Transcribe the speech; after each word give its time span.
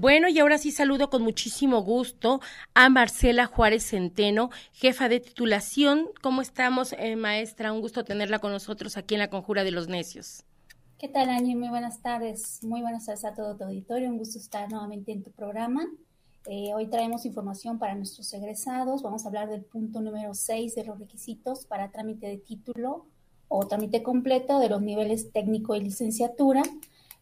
Bueno, 0.00 0.28
y 0.28 0.38
ahora 0.38 0.56
sí 0.56 0.70
saludo 0.70 1.10
con 1.10 1.20
muchísimo 1.20 1.82
gusto 1.82 2.40
a 2.72 2.88
Marcela 2.88 3.44
Juárez 3.44 3.84
Centeno, 3.84 4.48
jefa 4.72 5.10
de 5.10 5.20
titulación. 5.20 6.08
¿Cómo 6.22 6.40
estamos, 6.40 6.94
eh, 6.94 7.16
maestra? 7.16 7.70
Un 7.70 7.82
gusto 7.82 8.02
tenerla 8.02 8.38
con 8.38 8.50
nosotros 8.50 8.96
aquí 8.96 9.16
en 9.16 9.18
la 9.18 9.28
Conjura 9.28 9.62
de 9.62 9.72
los 9.72 9.88
Necios. 9.88 10.44
¿Qué 10.98 11.08
tal, 11.08 11.28
Año? 11.28 11.54
Muy 11.58 11.68
buenas 11.68 12.00
tardes. 12.00 12.60
Muy 12.62 12.80
buenas 12.80 13.04
tardes 13.04 13.26
a 13.26 13.34
todo 13.34 13.58
tu 13.58 13.64
auditorio. 13.64 14.08
Un 14.08 14.16
gusto 14.16 14.38
estar 14.38 14.70
nuevamente 14.70 15.12
en 15.12 15.22
tu 15.22 15.32
programa. 15.32 15.86
Eh, 16.46 16.72
hoy 16.74 16.86
traemos 16.86 17.26
información 17.26 17.78
para 17.78 17.94
nuestros 17.94 18.32
egresados. 18.32 19.02
Vamos 19.02 19.26
a 19.26 19.28
hablar 19.28 19.50
del 19.50 19.64
punto 19.64 20.00
número 20.00 20.32
6 20.32 20.76
de 20.76 20.84
los 20.84 20.98
requisitos 20.98 21.66
para 21.66 21.90
trámite 21.90 22.26
de 22.26 22.38
título 22.38 23.04
o 23.48 23.66
trámite 23.66 24.02
completo 24.02 24.60
de 24.60 24.70
los 24.70 24.80
niveles 24.80 25.30
técnico 25.30 25.74
y 25.74 25.80
licenciatura. 25.80 26.62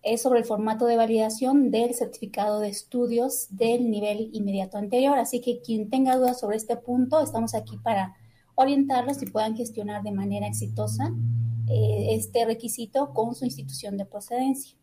Es 0.02 0.23
sobre 0.23 0.41
el 0.41 0.45
formato 0.45 0.87
de 0.87 0.97
validación 0.97 1.70
del 1.70 1.95
certificado 1.95 2.61
de 2.61 2.69
estudios 2.69 3.48
del 3.51 3.91
nivel 3.91 4.30
inmediato 4.33 4.79
anterior. 4.79 5.19
Así 5.19 5.41
que 5.41 5.61
quien 5.61 5.91
tenga 5.91 6.16
dudas 6.16 6.41
sobre 6.41 6.57
este 6.57 6.77
punto, 6.77 7.21
estamos 7.23 7.55
aquí 7.55 7.77
para 7.79 8.16
orientarlos 8.55 9.23
y 9.23 9.27
puedan 9.27 9.57
gestionar 9.57 10.02
de 10.02 10.12
manera 10.12 10.47
exitosa 10.47 11.12
eh, 11.69 12.09
este 12.11 12.45
requisito 12.45 13.12
con 13.12 13.34
su 13.34 13.45
institución 13.45 13.97
de 13.97 14.07
procedencia. 14.07 14.79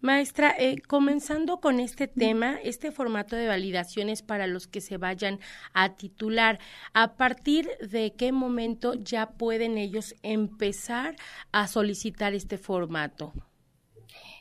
Maestra, 0.00 0.54
eh, 0.58 0.80
comenzando 0.86 1.60
con 1.60 1.80
este 1.80 2.08
tema, 2.08 2.58
este 2.62 2.92
formato 2.92 3.36
de 3.36 3.48
validaciones 3.48 4.22
para 4.22 4.46
los 4.46 4.66
que 4.66 4.80
se 4.80 4.96
vayan 4.96 5.40
a 5.72 5.96
titular, 5.96 6.58
¿a 6.94 7.16
partir 7.16 7.68
de 7.80 8.14
qué 8.14 8.32
momento 8.32 8.94
ya 8.94 9.30
pueden 9.30 9.78
ellos 9.78 10.14
empezar 10.22 11.16
a 11.52 11.66
solicitar 11.68 12.34
este 12.34 12.58
formato? 12.58 13.32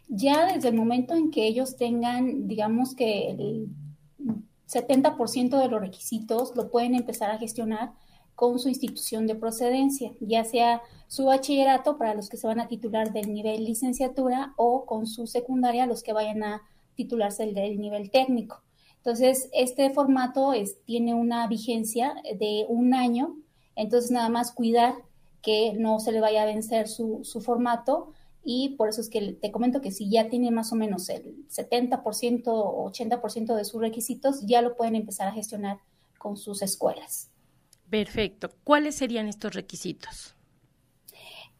Ya 0.07 0.45
desde 0.53 0.69
el 0.69 0.75
momento 0.75 1.15
en 1.15 1.31
que 1.31 1.47
ellos 1.47 1.75
tengan, 1.75 2.47
digamos 2.47 2.95
que 2.95 3.29
el 3.29 3.67
70% 4.67 5.59
de 5.59 5.67
los 5.67 5.81
requisitos 5.81 6.55
lo 6.55 6.69
pueden 6.69 6.95
empezar 6.95 7.31
a 7.31 7.37
gestionar 7.37 7.93
con 8.35 8.59
su 8.59 8.69
institución 8.69 9.25
de 9.25 9.33
procedencia, 9.33 10.11
ya 10.19 10.43
sea 10.43 10.83
su 11.07 11.25
bachillerato 11.25 11.97
para 11.97 12.13
los 12.13 12.29
que 12.29 12.37
se 12.37 12.45
van 12.45 12.59
a 12.59 12.67
titular 12.67 13.11
del 13.11 13.33
nivel 13.33 13.65
licenciatura 13.65 14.53
o 14.57 14.85
con 14.85 15.07
su 15.07 15.25
secundaria 15.25 15.87
los 15.87 16.03
que 16.03 16.13
vayan 16.13 16.43
a 16.43 16.61
titularse 16.93 17.51
del 17.51 17.79
nivel 17.79 18.11
técnico. 18.11 18.61
Entonces, 18.97 19.49
este 19.53 19.89
formato 19.89 20.53
es, 20.53 20.83
tiene 20.83 21.15
una 21.15 21.47
vigencia 21.47 22.13
de 22.37 22.65
un 22.69 22.93
año, 22.93 23.37
entonces 23.75 24.11
nada 24.11 24.29
más 24.29 24.51
cuidar 24.51 24.95
que 25.41 25.73
no 25.73 25.99
se 25.99 26.11
le 26.11 26.19
vaya 26.19 26.43
a 26.43 26.45
vencer 26.45 26.87
su, 26.87 27.21
su 27.23 27.41
formato 27.41 28.11
y 28.49 28.69
por 28.77 28.87
eso 28.87 29.01
es 29.01 29.09
que 29.09 29.33
te 29.33 29.51
comento 29.51 29.81
que 29.81 29.91
si 29.91 30.09
ya 30.09 30.29
tiene 30.29 30.51
más 30.51 30.71
o 30.71 30.77
menos 30.77 31.09
el 31.09 31.45
70% 31.49 32.43
o 32.47 32.89
80% 32.89 33.55
de 33.57 33.65
sus 33.65 33.81
requisitos, 33.81 34.45
ya 34.45 34.61
lo 34.61 34.77
pueden 34.77 34.95
empezar 34.95 35.27
a 35.27 35.33
gestionar 35.33 35.79
con 36.17 36.37
sus 36.37 36.61
escuelas. 36.61 37.29
Perfecto. 37.89 38.49
¿Cuáles 38.63 38.95
serían 38.95 39.27
estos 39.27 39.53
requisitos? 39.53 40.33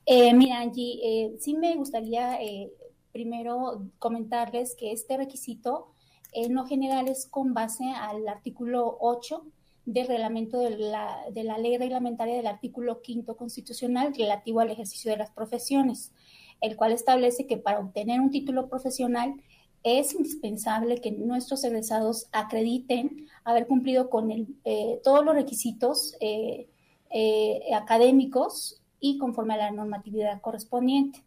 Eh, 0.06 0.34
mira, 0.34 0.62
Angie, 0.62 1.02
eh, 1.04 1.36
sí 1.42 1.56
me 1.56 1.76
gustaría 1.76 2.42
eh, 2.42 2.72
primero 3.12 3.90
comentarles 4.00 4.74
que 4.74 4.94
este 4.94 5.18
requisito 5.18 5.94
en 6.32 6.54
lo 6.54 6.66
general 6.66 7.10
es 7.10 7.28
con 7.28 7.54
base 7.54 7.84
al 7.84 8.26
artículo 8.30 8.98
8 9.02 9.46
del 9.84 10.08
reglamento 10.08 10.60
de 10.60 10.78
la, 10.78 11.18
de 11.34 11.44
la 11.44 11.58
ley 11.58 11.78
reglamentaria 11.78 12.38
del 12.38 12.48
artículo 12.48 13.02
5 13.04 13.36
constitucional 13.36 14.14
relativo 14.16 14.62
al 14.62 14.72
ejercicio 14.72 15.12
de 15.12 15.18
las 15.18 15.32
profesiones, 15.32 16.14
el 16.62 16.76
cual 16.76 16.92
establece 16.92 17.48
que 17.48 17.58
para 17.58 17.80
obtener 17.80 18.20
un 18.20 18.32
título 18.32 18.68
profesional 18.68 19.36
es 19.84 20.14
indispensable 20.14 21.00
que 21.00 21.12
nuestros 21.12 21.64
egresados 21.64 22.28
acrediten 22.32 23.28
haber 23.44 23.68
cumplido 23.68 24.10
con 24.10 24.32
eh, 24.32 25.00
todos 25.04 25.24
los 25.24 25.36
requisitos 25.36 26.16
eh, 26.20 26.68
eh, 27.10 27.62
académicos 27.74 28.82
y 29.00 29.18
conforme 29.18 29.54
a 29.54 29.58
la 29.58 29.72
normatividad 29.72 30.42
correspondiente. 30.42 31.24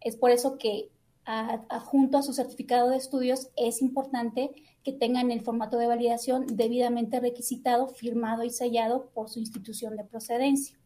Es 0.00 0.16
por 0.16 0.30
eso 0.30 0.58
que 0.58 0.90
junto 1.86 2.18
a 2.18 2.22
su 2.22 2.34
certificado 2.34 2.90
de 2.90 2.98
estudios 2.98 3.48
es 3.56 3.80
importante 3.80 4.50
que 4.82 4.92
tengan 4.92 5.30
el 5.30 5.40
formato 5.40 5.78
de 5.78 5.86
validación 5.86 6.46
debidamente 6.46 7.18
requisitado, 7.18 7.88
firmado 7.88 8.44
y 8.44 8.50
sellado 8.50 9.06
por 9.14 9.30
su 9.30 9.40
institución 9.40 9.96
de 9.96 10.04
procedencia, 10.04 10.76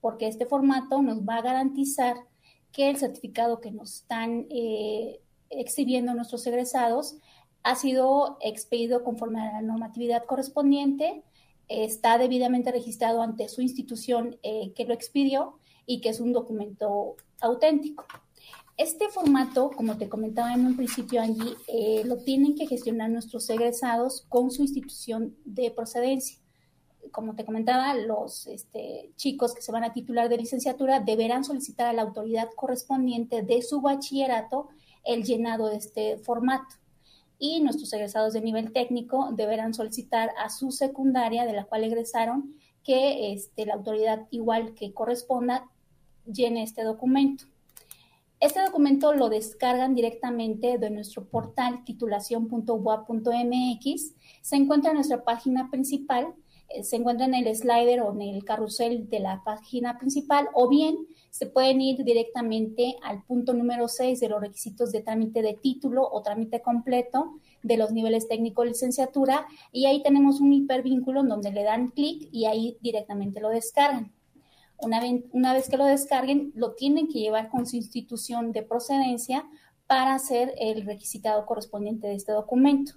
porque 0.00 0.26
este 0.26 0.46
formato 0.46 1.02
nos 1.02 1.20
va 1.20 1.36
a 1.36 1.42
garantizar 1.42 2.16
que 2.74 2.90
el 2.90 2.96
certificado 2.96 3.60
que 3.60 3.70
nos 3.70 3.94
están 3.94 4.46
exhibiendo 5.48 6.12
nuestros 6.14 6.46
egresados 6.46 7.16
ha 7.62 7.76
sido 7.76 8.36
expedido 8.40 9.02
conforme 9.02 9.40
a 9.40 9.52
la 9.52 9.62
normatividad 9.62 10.24
correspondiente, 10.24 11.24
está 11.68 12.18
debidamente 12.18 12.70
registrado 12.70 13.22
ante 13.22 13.48
su 13.48 13.62
institución 13.62 14.38
eh, 14.42 14.72
que 14.74 14.84
lo 14.84 14.94
expidió 14.94 15.58
y 15.86 16.00
que 16.00 16.10
es 16.10 16.20
un 16.20 16.32
documento 16.32 17.16
auténtico. 17.40 18.04
Este 18.76 19.08
formato, 19.08 19.70
como 19.70 19.96
te 19.96 20.08
comentaba 20.08 20.52
en 20.52 20.66
un 20.66 20.76
principio, 20.76 21.22
Angie, 21.22 21.54
eh, 21.68 22.02
lo 22.04 22.18
tienen 22.18 22.54
que 22.54 22.66
gestionar 22.66 23.08
nuestros 23.10 23.48
egresados 23.48 24.26
con 24.28 24.50
su 24.50 24.62
institución 24.62 25.36
de 25.44 25.70
procedencia. 25.70 26.38
Como 27.14 27.36
te 27.36 27.44
comentaba, 27.44 27.94
los 27.94 28.48
este, 28.48 29.12
chicos 29.14 29.54
que 29.54 29.62
se 29.62 29.70
van 29.70 29.84
a 29.84 29.92
titular 29.92 30.28
de 30.28 30.36
licenciatura 30.36 30.98
deberán 30.98 31.44
solicitar 31.44 31.86
a 31.86 31.92
la 31.92 32.02
autoridad 32.02 32.48
correspondiente 32.56 33.42
de 33.42 33.62
su 33.62 33.80
bachillerato 33.80 34.66
el 35.04 35.22
llenado 35.22 35.68
de 35.68 35.76
este 35.76 36.18
formato. 36.18 36.74
Y 37.38 37.60
nuestros 37.60 37.92
egresados 37.92 38.32
de 38.32 38.40
nivel 38.40 38.72
técnico 38.72 39.30
deberán 39.30 39.74
solicitar 39.74 40.32
a 40.42 40.50
su 40.50 40.72
secundaria, 40.72 41.46
de 41.46 41.52
la 41.52 41.66
cual 41.66 41.84
egresaron, 41.84 42.56
que 42.82 43.32
este, 43.32 43.64
la 43.64 43.74
autoridad 43.74 44.26
igual 44.30 44.74
que 44.74 44.92
corresponda 44.92 45.70
llene 46.26 46.64
este 46.64 46.82
documento. 46.82 47.44
Este 48.40 48.60
documento 48.60 49.14
lo 49.14 49.28
descargan 49.28 49.94
directamente 49.94 50.78
de 50.78 50.90
nuestro 50.90 51.28
portal 51.28 51.84
titulación.ua.mx. 51.84 54.14
Se 54.42 54.56
encuentra 54.56 54.90
en 54.90 54.96
nuestra 54.96 55.22
página 55.22 55.70
principal, 55.70 56.34
se 56.82 56.96
encuentra 56.96 57.26
en 57.26 57.34
el 57.34 57.54
slider 57.54 58.00
o 58.00 58.12
en 58.12 58.22
el 58.22 58.44
carrusel 58.44 59.08
de 59.08 59.20
la 59.20 59.42
página 59.44 59.98
principal, 59.98 60.48
o 60.54 60.68
bien 60.68 61.06
se 61.30 61.46
pueden 61.46 61.80
ir 61.80 62.04
directamente 62.04 62.96
al 63.02 63.22
punto 63.24 63.54
número 63.54 63.88
6 63.88 64.20
de 64.20 64.28
los 64.28 64.40
requisitos 64.40 64.92
de 64.92 65.02
trámite 65.02 65.42
de 65.42 65.54
título 65.54 66.08
o 66.10 66.22
trámite 66.22 66.62
completo 66.62 67.34
de 67.62 67.76
los 67.76 67.92
niveles 67.92 68.28
técnico 68.28 68.64
licenciatura 68.64 69.46
y 69.72 69.86
ahí 69.86 70.02
tenemos 70.02 70.40
un 70.40 70.52
hipervínculo 70.52 71.20
en 71.20 71.28
donde 71.28 71.52
le 71.52 71.64
dan 71.64 71.88
clic 71.88 72.28
y 72.30 72.44
ahí 72.44 72.78
directamente 72.80 73.40
lo 73.40 73.48
descargan. 73.48 74.12
Una 74.78 75.00
vez, 75.00 75.24
una 75.32 75.54
vez 75.54 75.68
que 75.68 75.76
lo 75.76 75.86
descarguen, 75.86 76.52
lo 76.54 76.74
tienen 76.74 77.08
que 77.08 77.20
llevar 77.20 77.48
con 77.48 77.66
su 77.66 77.76
institución 77.76 78.52
de 78.52 78.62
procedencia 78.62 79.48
para 79.86 80.14
hacer 80.14 80.54
el 80.58 80.84
requisitado 80.84 81.46
correspondiente 81.46 82.06
de 82.06 82.14
este 82.14 82.32
documento. 82.32 82.94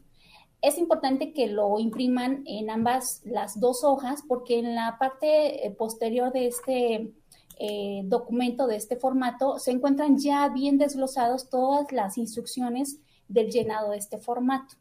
Es 0.62 0.78
importante 0.78 1.34
que 1.34 1.48
lo 1.48 1.80
impriman 1.80 2.44
en 2.48 2.70
ambas 2.70 3.22
las 3.26 3.60
dos 3.60 3.84
hojas 3.84 4.24
porque 4.28 4.58
en 4.58 4.74
la 4.74 4.98
parte 5.00 5.66
eh, 5.66 5.72
posterior 5.72 6.32
de 6.34 6.48
este 6.48 7.14
eh, 7.60 8.02
documento 8.06 8.66
de 8.68 8.76
este 8.76 8.98
formato, 8.98 9.60
se 9.60 9.72
encuentran 9.72 10.18
ya 10.18 10.50
bien 10.50 10.78
desglosados 10.78 11.50
todas 11.50 11.92
las 11.92 12.18
instrucciones 12.18 13.00
del 13.28 13.52
llenado 13.52 13.92
de 13.92 13.98
este 13.98 14.18
formato. 14.18 14.76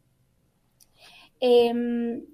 Em, 1.40 2.24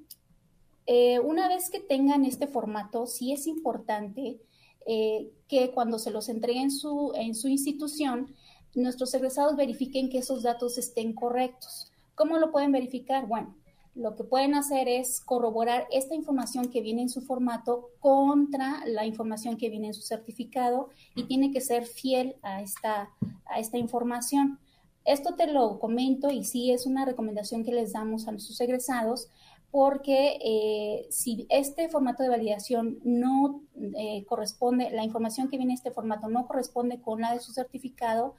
eh, 0.86 1.19
una 1.20 1.48
vez 1.48 1.69
que 1.70 1.80
tengan 1.80 2.24
este 2.24 2.47
formato, 2.47 3.06
sí 3.06 3.32
es 3.32 3.47
importante 3.47 4.41
que 4.84 5.71
cuando 5.72 6.00
se 6.00 6.10
los 6.10 6.28
entreguen 6.28 6.72
su, 6.72 7.12
en 7.15 7.36
su 7.36 7.47
institución, 7.47 8.34
nuestros 8.74 9.15
egresados 9.15 9.54
verifiquen 9.54 10.10
que 10.10 10.18
esos 10.18 10.42
datos 10.42 10.77
estén 10.77 11.12
correctos. 11.12 11.91
¿Cómo 12.14 12.38
lo 12.38 12.50
pueden 12.53 12.72
verificar? 12.72 13.26
Bueno, 13.26 13.54
lo 13.94 14.16
que 14.16 14.24
pueden 14.24 14.54
hacer 14.54 14.88
es 14.88 15.20
corroborar 15.20 15.86
esta 15.91 16.14
información 16.14 16.70
que 16.70 16.80
viene 16.80 17.03
en 17.03 17.09
su 17.10 17.20
formato 17.20 17.91
contra 18.00 18.84
la 18.86 19.04
información 19.04 19.56
que 19.56 19.68
viene 19.68 19.88
en 19.88 19.94
su 19.94 20.03
certificado 20.03 20.88
y 21.14 21.24
tiene 21.24 21.53
que 21.53 21.60
ser 21.60 21.86
fiel 21.86 22.36
a 22.42 22.62
esta, 22.62 23.10
a 23.44 23.59
esta 23.59 23.76
información. 23.76 24.59
Esto 25.04 25.34
te 25.34 25.47
lo 25.47 25.78
comento 25.78 26.30
y 26.30 26.44
sí 26.44 26.70
es 26.70 26.86
una 26.86 27.04
recomendación 27.04 27.64
que 27.64 27.72
les 27.72 27.92
damos 27.92 28.28
a 28.28 28.32
nuestros 28.32 28.60
egresados 28.60 29.28
porque 29.70 30.38
eh, 30.44 31.06
si 31.10 31.47
este 31.48 31.88
formato 31.88 32.22
de 32.22 32.28
validación 32.28 32.98
no 33.04 33.62
eh, 33.97 34.24
corresponde, 34.26 34.91
la 34.91 35.03
información 35.03 35.48
que 35.48 35.56
viene 35.56 35.72
en 35.72 35.78
este 35.78 35.91
formato 35.91 36.28
no 36.28 36.47
corresponde 36.47 37.00
con 37.00 37.22
la 37.22 37.32
de 37.32 37.41
su 37.41 37.53
certificado, 37.53 38.34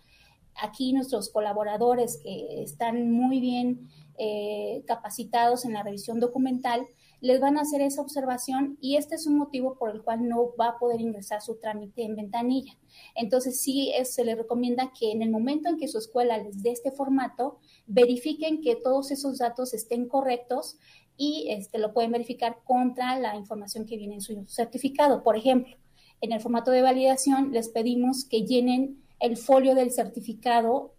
aquí 0.61 0.93
nuestros 0.93 1.29
colaboradores 1.29 2.19
que 2.23 2.63
están 2.63 3.11
muy 3.11 3.39
bien 3.39 3.89
eh, 4.17 4.83
capacitados 4.85 5.65
en 5.65 5.73
la 5.73 5.83
revisión 5.83 6.19
documental, 6.19 6.85
les 7.19 7.39
van 7.39 7.57
a 7.57 7.61
hacer 7.61 7.81
esa 7.81 8.01
observación 8.01 8.77
y 8.81 8.97
este 8.97 9.15
es 9.15 9.25
un 9.27 9.37
motivo 9.37 9.77
por 9.77 9.91
el 9.91 10.03
cual 10.03 10.27
no 10.27 10.53
va 10.59 10.67
a 10.67 10.77
poder 10.77 10.99
ingresar 10.99 11.41
su 11.41 11.55
trámite 11.55 12.03
en 12.03 12.17
ventanilla. 12.17 12.77
Entonces, 13.15 13.61
sí 13.61 13.93
se 14.03 14.25
le 14.25 14.35
recomienda 14.35 14.91
que 14.91 15.11
en 15.11 15.21
el 15.21 15.31
momento 15.31 15.69
en 15.69 15.77
que 15.77 15.87
su 15.87 15.97
escuela 15.97 16.37
les 16.37 16.61
dé 16.61 16.71
este 16.71 16.91
formato, 16.91 17.59
verifiquen 17.87 18.61
que 18.61 18.75
todos 18.75 19.09
esos 19.11 19.37
datos 19.37 19.73
estén 19.73 20.07
correctos 20.07 20.77
y 21.15 21.47
este, 21.49 21.77
lo 21.79 21.93
pueden 21.93 22.11
verificar 22.11 22.59
contra 22.65 23.17
la 23.17 23.35
información 23.35 23.85
que 23.85 23.97
viene 23.97 24.15
en 24.15 24.21
su 24.21 24.45
certificado. 24.47 25.23
Por 25.23 25.37
ejemplo, 25.37 25.77
en 26.21 26.31
el 26.31 26.39
formato 26.39 26.71
de 26.71 26.81
validación 26.81 27.51
les 27.51 27.69
pedimos 27.69 28.25
que 28.25 28.45
llenen 28.45 29.02
el 29.19 29.37
folio 29.37 29.75
del 29.75 29.91
certificado 29.91 30.93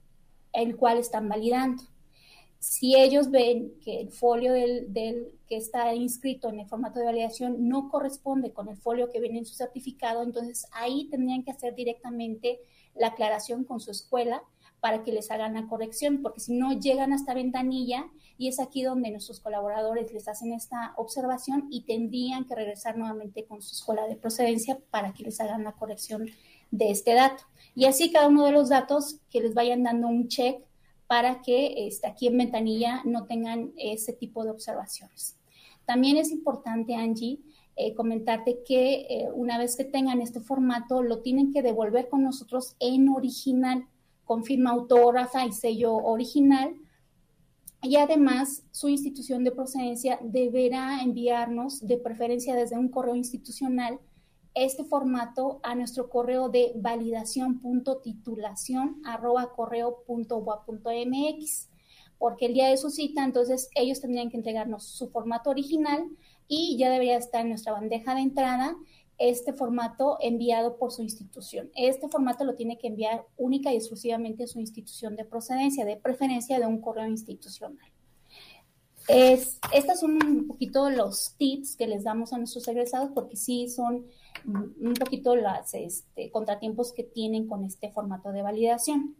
el 0.54 0.76
cual 0.76 0.98
están 0.98 1.28
validando. 1.28 1.82
Si 2.58 2.96
ellos 2.96 3.30
ven 3.30 3.74
que 3.82 4.00
el 4.00 4.10
folio 4.10 4.52
del, 4.54 5.32
que 5.46 5.56
está 5.56 5.94
inscrito 5.94 6.48
en 6.48 6.60
el 6.60 6.66
formato 6.66 6.98
de 6.98 7.04
validación 7.04 7.68
no 7.68 7.90
corresponde 7.90 8.52
con 8.52 8.68
el 8.68 8.78
folio 8.78 9.10
que 9.10 9.20
viene 9.20 9.40
en 9.40 9.44
su 9.44 9.54
certificado, 9.54 10.22
entonces 10.22 10.66
ahí 10.72 11.08
tendrían 11.10 11.42
que 11.42 11.50
hacer 11.50 11.74
directamente 11.74 12.60
la 12.94 13.08
aclaración 13.08 13.64
con 13.64 13.80
su 13.80 13.90
escuela 13.90 14.42
para 14.84 15.02
que 15.02 15.12
les 15.12 15.30
hagan 15.30 15.54
la 15.54 15.66
corrección, 15.66 16.20
porque 16.20 16.40
si 16.40 16.52
no 16.52 16.78
llegan 16.78 17.14
hasta 17.14 17.32
ventanilla 17.32 18.04
y 18.36 18.48
es 18.48 18.60
aquí 18.60 18.82
donde 18.82 19.10
nuestros 19.10 19.40
colaboradores 19.40 20.12
les 20.12 20.28
hacen 20.28 20.52
esta 20.52 20.92
observación 20.98 21.68
y 21.70 21.86
tendrían 21.86 22.44
que 22.44 22.54
regresar 22.54 22.98
nuevamente 22.98 23.46
con 23.46 23.62
su 23.62 23.74
escuela 23.74 24.06
de 24.06 24.16
procedencia 24.16 24.78
para 24.90 25.14
que 25.14 25.22
les 25.22 25.40
hagan 25.40 25.64
la 25.64 25.72
corrección 25.72 26.26
de 26.70 26.90
este 26.90 27.14
dato. 27.14 27.44
Y 27.74 27.86
así 27.86 28.12
cada 28.12 28.28
uno 28.28 28.44
de 28.44 28.52
los 28.52 28.68
datos 28.68 29.20
que 29.30 29.40
les 29.40 29.54
vayan 29.54 29.84
dando 29.84 30.06
un 30.06 30.28
check 30.28 30.62
para 31.06 31.40
que 31.40 31.86
este, 31.86 32.06
aquí 32.06 32.26
en 32.26 32.36
ventanilla 32.36 33.00
no 33.06 33.24
tengan 33.24 33.72
ese 33.78 34.12
tipo 34.12 34.44
de 34.44 34.50
observaciones. 34.50 35.38
También 35.86 36.18
es 36.18 36.30
importante, 36.30 36.94
Angie, 36.94 37.40
eh, 37.76 37.94
comentarte 37.94 38.62
que 38.68 39.06
eh, 39.08 39.28
una 39.32 39.56
vez 39.56 39.76
que 39.76 39.84
tengan 39.84 40.20
este 40.20 40.40
formato, 40.40 41.02
lo 41.02 41.22
tienen 41.22 41.54
que 41.54 41.62
devolver 41.62 42.10
con 42.10 42.22
nosotros 42.22 42.76
en 42.80 43.08
original, 43.08 43.88
con 44.24 44.44
firma 44.44 44.70
autógrafa 44.70 45.46
y 45.46 45.52
sello 45.52 45.94
original. 45.94 46.74
Y 47.82 47.96
además, 47.96 48.62
su 48.70 48.88
institución 48.88 49.44
de 49.44 49.52
procedencia 49.52 50.18
deberá 50.22 51.02
enviarnos, 51.02 51.86
de 51.86 51.98
preferencia 51.98 52.54
desde 52.54 52.78
un 52.78 52.88
correo 52.88 53.14
institucional, 53.14 54.00
este 54.54 54.84
formato 54.84 55.60
a 55.62 55.74
nuestro 55.74 56.08
correo 56.08 56.48
de 56.48 56.72
validación.titulación 56.76 59.02
arroba 59.04 59.52
porque 62.18 62.46
el 62.46 62.54
día 62.54 62.68
de 62.68 62.76
su 62.76 62.90
cita, 62.90 63.24
entonces 63.24 63.68
ellos 63.74 64.00
tendrían 64.00 64.30
que 64.30 64.36
entregarnos 64.36 64.84
su 64.84 65.08
formato 65.08 65.50
original 65.50 66.08
y 66.46 66.76
ya 66.78 66.88
debería 66.90 67.18
estar 67.18 67.40
en 67.42 67.48
nuestra 67.48 67.72
bandeja 67.72 68.14
de 68.14 68.20
entrada 68.20 68.76
este 69.18 69.52
formato 69.52 70.18
enviado 70.20 70.76
por 70.76 70.92
su 70.92 71.02
institución. 71.02 71.70
Este 71.74 72.08
formato 72.08 72.44
lo 72.44 72.54
tiene 72.54 72.78
que 72.78 72.88
enviar 72.88 73.24
única 73.36 73.72
y 73.72 73.76
exclusivamente 73.76 74.46
su 74.46 74.60
institución 74.60 75.16
de 75.16 75.24
procedencia, 75.24 75.84
de 75.84 75.96
preferencia 75.96 76.58
de 76.58 76.66
un 76.66 76.80
correo 76.80 77.06
institucional. 77.06 77.90
Es, 79.06 79.58
estos 79.72 80.00
son 80.00 80.22
un 80.24 80.46
poquito 80.48 80.88
los 80.88 81.34
tips 81.36 81.76
que 81.76 81.86
les 81.86 82.04
damos 82.04 82.32
a 82.32 82.38
nuestros 82.38 82.66
egresados 82.68 83.10
porque 83.14 83.36
sí 83.36 83.68
son 83.68 84.06
un 84.46 84.94
poquito 84.98 85.36
los 85.36 85.74
este, 85.74 86.30
contratiempos 86.30 86.92
que 86.92 87.02
tienen 87.02 87.46
con 87.46 87.64
este 87.64 87.90
formato 87.90 88.32
de 88.32 88.42
validación. 88.42 89.16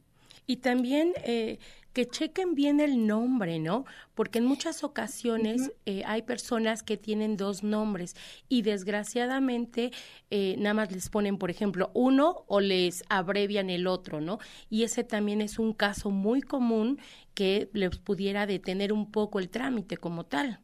Y 0.47 0.57
también 0.57 1.13
eh, 1.25 1.59
que 1.95 2.07
chequen 2.07 2.55
bien 2.55 2.81
el 2.81 3.07
nombre, 3.07 3.61
¿no? 3.61 3.85
Porque 4.15 4.41
en 4.41 4.47
muchas 4.47 4.83
ocasiones 4.83 5.73
eh, 5.87 6.03
hay 6.07 6.23
personas 6.23 6.83
que 6.83 6.97
tienen 6.97 7.37
dos 7.37 7.63
nombres 7.63 8.17
y 8.49 8.63
desgraciadamente 8.63 9.93
eh, 10.31 10.57
nada 10.59 10.75
más 10.75 10.93
les 10.93 11.09
ponen, 11.09 11.39
por 11.39 11.51
ejemplo, 11.51 11.91
uno 11.95 12.45
o 12.49 12.61
les 12.61 13.05
abrevian 13.09 13.71
el 13.71 13.87
otro, 13.87 14.21
¿no? 14.21 14.41
Y 14.69 14.83
ese 14.83 15.05
también 15.05 15.41
es 15.41 15.61
un 15.61 15.73
caso 15.73 16.11
muy 16.11 16.43
común 16.43 16.99
que 17.33 17.71
les 17.73 17.97
pudiera 17.99 18.45
detener 18.47 18.93
un 18.93 19.11
poco 19.11 19.39
el 19.39 19.49
trámite 19.49 19.97
como 19.97 20.25
tal. 20.27 20.61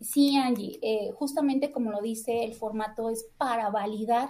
Sí, 0.00 0.36
Angie, 0.36 0.78
eh, 0.82 1.10
justamente 1.12 1.72
como 1.72 1.90
lo 1.90 2.00
dice, 2.00 2.44
el 2.44 2.54
formato 2.54 3.10
es 3.10 3.26
para 3.36 3.68
validar 3.70 4.28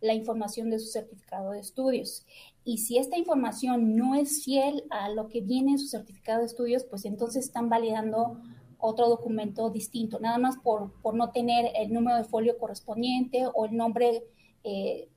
la 0.00 0.14
información 0.14 0.70
de 0.70 0.78
su 0.78 0.86
certificado 0.86 1.52
de 1.52 1.60
estudios. 1.60 2.24
Y 2.68 2.78
si 2.78 2.98
esta 2.98 3.16
información 3.16 3.94
no 3.94 4.16
es 4.16 4.42
fiel 4.42 4.82
a 4.90 5.08
lo 5.08 5.28
que 5.28 5.40
viene 5.40 5.70
en 5.70 5.78
su 5.78 5.86
certificado 5.86 6.40
de 6.40 6.46
estudios, 6.46 6.82
pues 6.82 7.04
entonces 7.04 7.44
están 7.44 7.68
validando 7.68 8.40
otro 8.78 9.08
documento 9.08 9.70
distinto, 9.70 10.18
nada 10.18 10.36
más 10.38 10.56
por, 10.58 10.92
por 11.00 11.14
no 11.14 11.30
tener 11.30 11.70
el 11.76 11.92
número 11.92 12.16
de 12.16 12.24
folio 12.24 12.58
correspondiente 12.58 13.44
o 13.54 13.66
el 13.66 13.76
nombre 13.76 14.24
eh, 14.64 15.08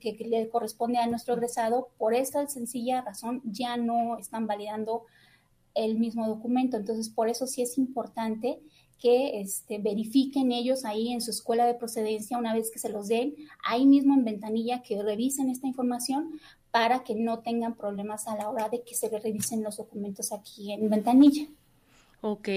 que, 0.00 0.16
que, 0.18 0.24
le 0.28 0.50
corresponde 0.50 0.98
a 0.98 1.06
nuestro 1.06 1.32
egresado. 1.32 1.88
Por 1.96 2.12
esta 2.12 2.46
sencilla 2.46 3.00
razón 3.00 3.40
ya 3.46 3.78
no 3.78 4.18
están 4.18 4.46
validando 4.46 5.04
el 5.74 5.98
mismo 5.98 6.28
documento. 6.28 6.76
Entonces, 6.76 7.08
por 7.08 7.30
eso 7.30 7.46
sí 7.46 7.62
es 7.62 7.78
importante 7.78 8.60
que 8.98 9.40
este, 9.40 9.78
verifiquen 9.78 10.52
ellos 10.52 10.84
ahí 10.84 11.10
en 11.10 11.22
su 11.22 11.30
escuela 11.30 11.64
de 11.64 11.74
procedencia 11.74 12.36
una 12.36 12.52
vez 12.52 12.70
que 12.70 12.78
se 12.78 12.90
los 12.90 13.08
den, 13.08 13.34
ahí 13.64 13.86
mismo 13.86 14.12
en 14.12 14.24
ventanilla 14.24 14.82
que 14.82 15.02
revisen 15.02 15.48
esta 15.48 15.66
información 15.66 16.38
para 16.72 17.04
que 17.04 17.14
no 17.14 17.40
tengan 17.40 17.76
problemas 17.76 18.26
a 18.26 18.36
la 18.36 18.48
hora 18.48 18.68
de 18.68 18.82
que 18.82 18.94
se 18.94 19.08
revisen 19.08 19.62
los 19.62 19.76
documentos 19.76 20.32
aquí 20.32 20.72
en 20.72 20.90
ventanilla. 20.90 21.46
Ok, 22.22 22.48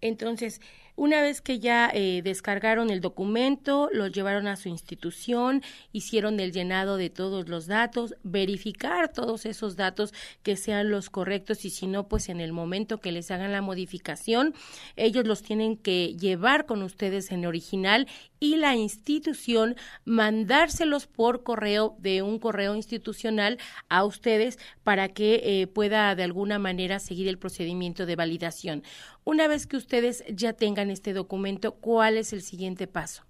entonces, 0.00 0.60
una 1.00 1.22
vez 1.22 1.40
que 1.40 1.60
ya 1.60 1.90
eh, 1.94 2.20
descargaron 2.22 2.90
el 2.90 3.00
documento, 3.00 3.88
lo 3.90 4.06
llevaron 4.06 4.46
a 4.46 4.56
su 4.56 4.68
institución, 4.68 5.62
hicieron 5.92 6.38
el 6.40 6.52
llenado 6.52 6.98
de 6.98 7.08
todos 7.08 7.48
los 7.48 7.66
datos, 7.66 8.16
verificar 8.22 9.10
todos 9.10 9.46
esos 9.46 9.76
datos 9.76 10.12
que 10.42 10.56
sean 10.56 10.90
los 10.90 11.08
correctos 11.08 11.64
y 11.64 11.70
si 11.70 11.86
no, 11.86 12.06
pues 12.06 12.28
en 12.28 12.38
el 12.38 12.52
momento 12.52 13.00
que 13.00 13.12
les 13.12 13.30
hagan 13.30 13.50
la 13.50 13.62
modificación, 13.62 14.52
ellos 14.94 15.26
los 15.26 15.42
tienen 15.42 15.78
que 15.78 16.16
llevar 16.18 16.66
con 16.66 16.82
ustedes 16.82 17.32
en 17.32 17.46
original 17.46 18.06
y 18.38 18.56
la 18.56 18.76
institución 18.76 19.76
mandárselos 20.04 21.06
por 21.06 21.42
correo 21.42 21.96
de 21.98 22.20
un 22.20 22.38
correo 22.38 22.74
institucional 22.74 23.56
a 23.88 24.04
ustedes 24.04 24.58
para 24.84 25.08
que 25.08 25.40
eh, 25.62 25.66
pueda 25.66 26.14
de 26.14 26.24
alguna 26.24 26.58
manera 26.58 26.98
seguir 26.98 27.26
el 27.26 27.38
procedimiento 27.38 28.04
de 28.04 28.16
validación. 28.16 28.82
Una 29.24 29.46
vez 29.48 29.66
que 29.66 29.76
ustedes 29.76 30.24
ya 30.28 30.54
tengan 30.54 30.89
este 30.90 31.12
documento, 31.12 31.76
¿cuál 31.76 32.16
es 32.16 32.32
el 32.32 32.42
siguiente 32.42 32.86
paso? 32.86 33.22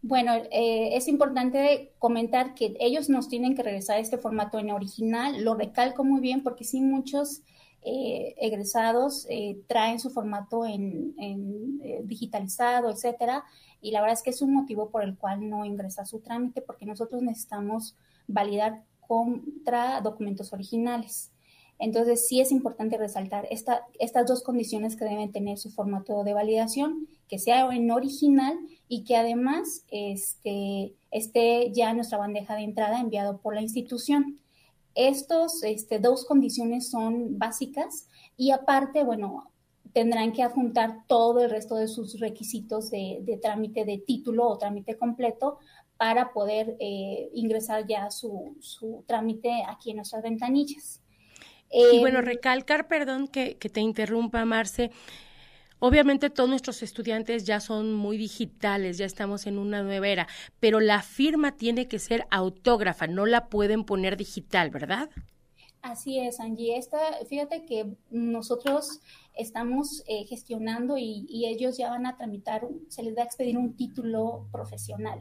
Bueno, 0.00 0.32
eh, 0.52 0.96
es 0.96 1.08
importante 1.08 1.92
comentar 1.98 2.54
que 2.54 2.76
ellos 2.78 3.08
nos 3.08 3.28
tienen 3.28 3.56
que 3.56 3.64
regresar 3.64 3.98
este 3.98 4.16
formato 4.16 4.58
en 4.58 4.70
original. 4.70 5.42
Lo 5.42 5.54
recalco 5.54 6.04
muy 6.04 6.20
bien 6.20 6.42
porque 6.42 6.64
sí 6.64 6.80
muchos 6.80 7.42
eh, 7.82 8.34
egresados 8.38 9.26
eh, 9.28 9.60
traen 9.66 9.98
su 9.98 10.10
formato 10.10 10.64
en, 10.64 11.16
digitalizado, 12.06 12.90
etcétera. 12.90 13.44
Y 13.80 13.90
la 13.90 14.00
verdad 14.00 14.14
es 14.18 14.22
que 14.22 14.30
es 14.30 14.40
un 14.40 14.54
motivo 14.54 14.90
por 14.90 15.02
el 15.02 15.16
cual 15.16 15.48
no 15.48 15.64
ingresa 15.64 16.04
su 16.04 16.20
trámite 16.20 16.62
porque 16.62 16.86
nosotros 16.86 17.22
necesitamos 17.22 17.96
validar 18.28 18.84
contra 19.00 20.00
documentos 20.00 20.52
originales. 20.52 21.32
Entonces, 21.78 22.26
sí 22.26 22.40
es 22.40 22.50
importante 22.50 22.98
resaltar 22.98 23.46
estas 23.50 24.26
dos 24.26 24.42
condiciones 24.42 24.96
que 24.96 25.04
deben 25.04 25.30
tener 25.30 25.58
su 25.58 25.70
formato 25.70 26.24
de 26.24 26.34
validación, 26.34 27.06
que 27.28 27.38
sea 27.38 27.68
en 27.72 27.90
original 27.90 28.58
y 28.88 29.04
que 29.04 29.16
además 29.16 29.84
este, 29.90 30.94
esté 31.12 31.70
ya 31.72 31.90
en 31.90 31.96
nuestra 31.96 32.18
bandeja 32.18 32.56
de 32.56 32.62
entrada 32.62 33.00
enviado 33.00 33.38
por 33.38 33.54
la 33.54 33.62
institución. 33.62 34.40
Estos 34.96 35.62
este, 35.62 36.00
dos 36.00 36.24
condiciones 36.24 36.90
son 36.90 37.38
básicas 37.38 38.08
y 38.36 38.50
aparte, 38.50 39.04
bueno, 39.04 39.52
tendrán 39.92 40.32
que 40.32 40.42
adjuntar 40.42 41.04
todo 41.06 41.44
el 41.44 41.50
resto 41.50 41.76
de 41.76 41.86
sus 41.86 42.18
requisitos 42.18 42.90
de, 42.90 43.38
trámite 43.40 43.84
de 43.84 43.98
título 43.98 44.48
o 44.48 44.58
trámite 44.58 44.96
completo 44.96 45.58
para 45.96 46.32
poder 46.32 46.76
eh, 46.80 47.30
ingresar 47.34 47.86
ya 47.86 48.10
su 48.10 49.04
trámite 49.06 49.62
aquí 49.68 49.90
en 49.90 49.96
nuestras 49.96 50.22
ventanillas 50.22 51.02
y 51.70 51.98
bueno, 51.98 52.20
em, 52.20 52.24
recalcar, 52.24 52.88
perdón 52.88 53.28
que, 53.28 53.56
que 53.56 53.68
te 53.68 53.80
interrumpa, 53.80 54.44
Marce. 54.44 54.90
Obviamente 55.80 56.28
todos 56.30 56.48
nuestros 56.48 56.82
estudiantes 56.82 57.44
ya 57.44 57.60
son 57.60 57.94
muy 57.94 58.16
digitales, 58.16 58.98
ya 58.98 59.06
estamos 59.06 59.46
en 59.46 59.58
una 59.58 59.82
nueva 59.82 60.08
era, 60.08 60.26
pero 60.58 60.80
la 60.80 61.02
firma 61.02 61.56
tiene 61.56 61.86
que 61.86 62.00
ser 62.00 62.26
autógrafa, 62.30 63.06
no 63.06 63.26
la 63.26 63.46
pueden 63.46 63.84
poner 63.84 64.16
digital, 64.16 64.70
¿verdad? 64.70 65.08
Así 65.80 66.18
es, 66.18 66.40
Angie. 66.40 66.76
Esta, 66.76 66.98
fíjate 67.28 67.64
que 67.64 67.86
nosotros 68.10 69.00
estamos 69.34 70.02
eh, 70.08 70.24
gestionando 70.24 70.98
y, 70.98 71.24
y, 71.28 71.46
ellos 71.46 71.78
ya 71.78 71.90
van 71.90 72.06
a 72.06 72.16
tramitar, 72.16 72.66
se 72.88 73.04
les 73.04 73.16
va 73.16 73.22
a 73.22 73.26
expedir 73.26 73.56
un 73.56 73.76
título 73.76 74.48
profesional 74.50 75.20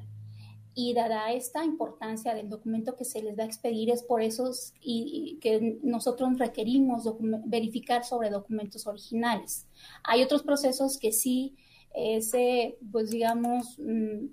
y 0.79 0.93
dada 0.93 1.31
esta 1.33 1.65
importancia 1.65 2.35
del 2.35 2.49
documento 2.49 2.95
que 2.95 3.03
se 3.03 3.23
les 3.23 3.35
va 3.35 3.41
a 3.41 3.47
expedir, 3.47 3.89
es 3.89 4.03
por 4.03 4.21
eso 4.21 4.51
y, 4.79 5.39
que 5.41 5.79
nosotros 5.81 6.37
requerimos 6.37 7.03
verificar 7.47 8.03
sobre 8.03 8.29
documentos 8.29 8.85
originales. 8.85 9.67
Hay 10.03 10.21
otros 10.21 10.43
procesos 10.43 10.99
que 10.99 11.11
sí, 11.11 11.55
ese, 11.95 12.77
pues 12.91 13.09
digamos, 13.09 13.79
mm, 13.79 14.27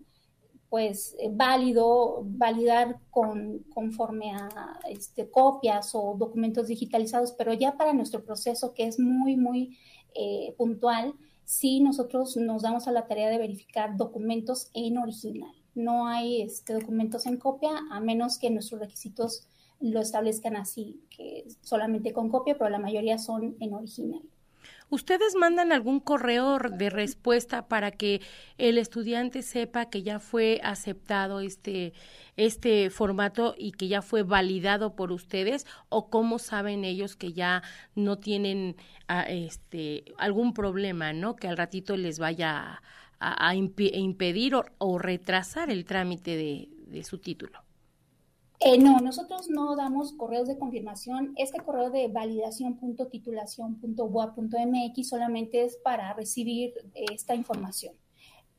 pues 0.69 1.17
eh, 1.19 1.31
válido 1.33 2.21
validar 2.27 3.01
con, 3.09 3.61
conforme 3.73 4.33
a 4.33 4.81
este, 4.91 5.31
copias 5.31 5.95
o 5.95 6.15
documentos 6.19 6.67
digitalizados, 6.67 7.33
pero 7.33 7.55
ya 7.55 7.79
para 7.79 7.95
nuestro 7.95 8.23
proceso 8.23 8.75
que 8.75 8.87
es 8.87 9.01
muy, 9.01 9.39
muy 9.39 9.79
eh, 10.15 10.55
puntual, 10.59 11.15
sí 11.45 11.81
nosotros 11.81 12.37
nos 12.37 12.61
damos 12.61 12.87
a 12.87 12.93
la 12.93 13.07
tarea 13.07 13.31
de 13.31 13.39
verificar 13.39 13.97
documentos 13.97 14.69
en 14.75 14.99
original. 14.99 15.64
No 15.75 16.07
hay 16.07 16.43
este, 16.43 16.75
documentos 16.75 17.27
en 17.27 17.37
copia 17.37 17.71
a 17.91 18.01
menos 18.01 18.39
que 18.39 18.51
nuestros 18.51 18.81
requisitos 18.81 19.47
lo 19.81 20.01
establezcan 20.01 20.57
así, 20.57 21.01
que 21.11 21.45
solamente 21.63 22.13
con 22.13 22.31
copia, 22.31 22.57
pero 22.57 22.71
la 22.71 22.79
mayoría 22.79 23.19
son 23.19 23.57
en 23.61 23.75
original. 23.75 24.23
¿Ustedes 24.91 25.35
mandan 25.35 25.73
algún 25.73 25.99
correo 25.99 26.59
de 26.59 26.91
respuesta 26.91 27.69
para 27.69 27.91
que 27.91 28.21
el 28.59 28.79
estudiante 28.79 29.43
sepa 29.43 29.91
que 29.91 30.03
ya 30.03 30.21
fue 30.21 30.61
aceptado 30.63 31.41
este, 31.41 31.95
este 32.37 32.91
formato 32.91 33.55
y 33.59 33.73
que 33.73 33.89
ya 33.89 34.03
fue 34.03 34.23
validado 34.23 34.95
por 34.95 35.11
ustedes? 35.11 35.67
¿O 35.89 36.11
cómo 36.11 36.39
saben 36.39 36.85
ellos 36.85 37.17
que 37.17 37.33
ya 37.33 37.63
no 37.95 38.19
tienen 38.19 38.77
ah, 39.09 39.23
este, 39.23 40.05
algún 40.19 40.55
problema, 40.55 41.13
¿no? 41.13 41.35
Que 41.35 41.49
al 41.49 41.57
ratito 41.57 41.97
les 41.97 42.19
vaya 42.19 42.75
a, 42.75 42.83
impedir 43.55 44.55
o, 44.79 44.99
retrasar 44.99 45.71
el 45.71 45.85
trámite 45.85 46.37
de 46.37 47.05
su 47.05 47.19
título. 47.19 47.65
Eh, 48.61 48.79
no, 48.79 49.01
nosotros 49.01 49.51
no 49.51 49.75
damos 49.77 50.15
correos 50.15 50.49
de 50.49 50.57
confirmación. 50.57 51.35
Este 51.37 51.61
correo 51.61 51.91
de 51.91 52.09
validación.titulación.boa.mx 52.09 55.09
solamente 55.09 55.65
es 55.65 55.77
para 55.77 56.15
recibir 56.15 56.73
esta 56.95 57.35
información. 57.35 57.95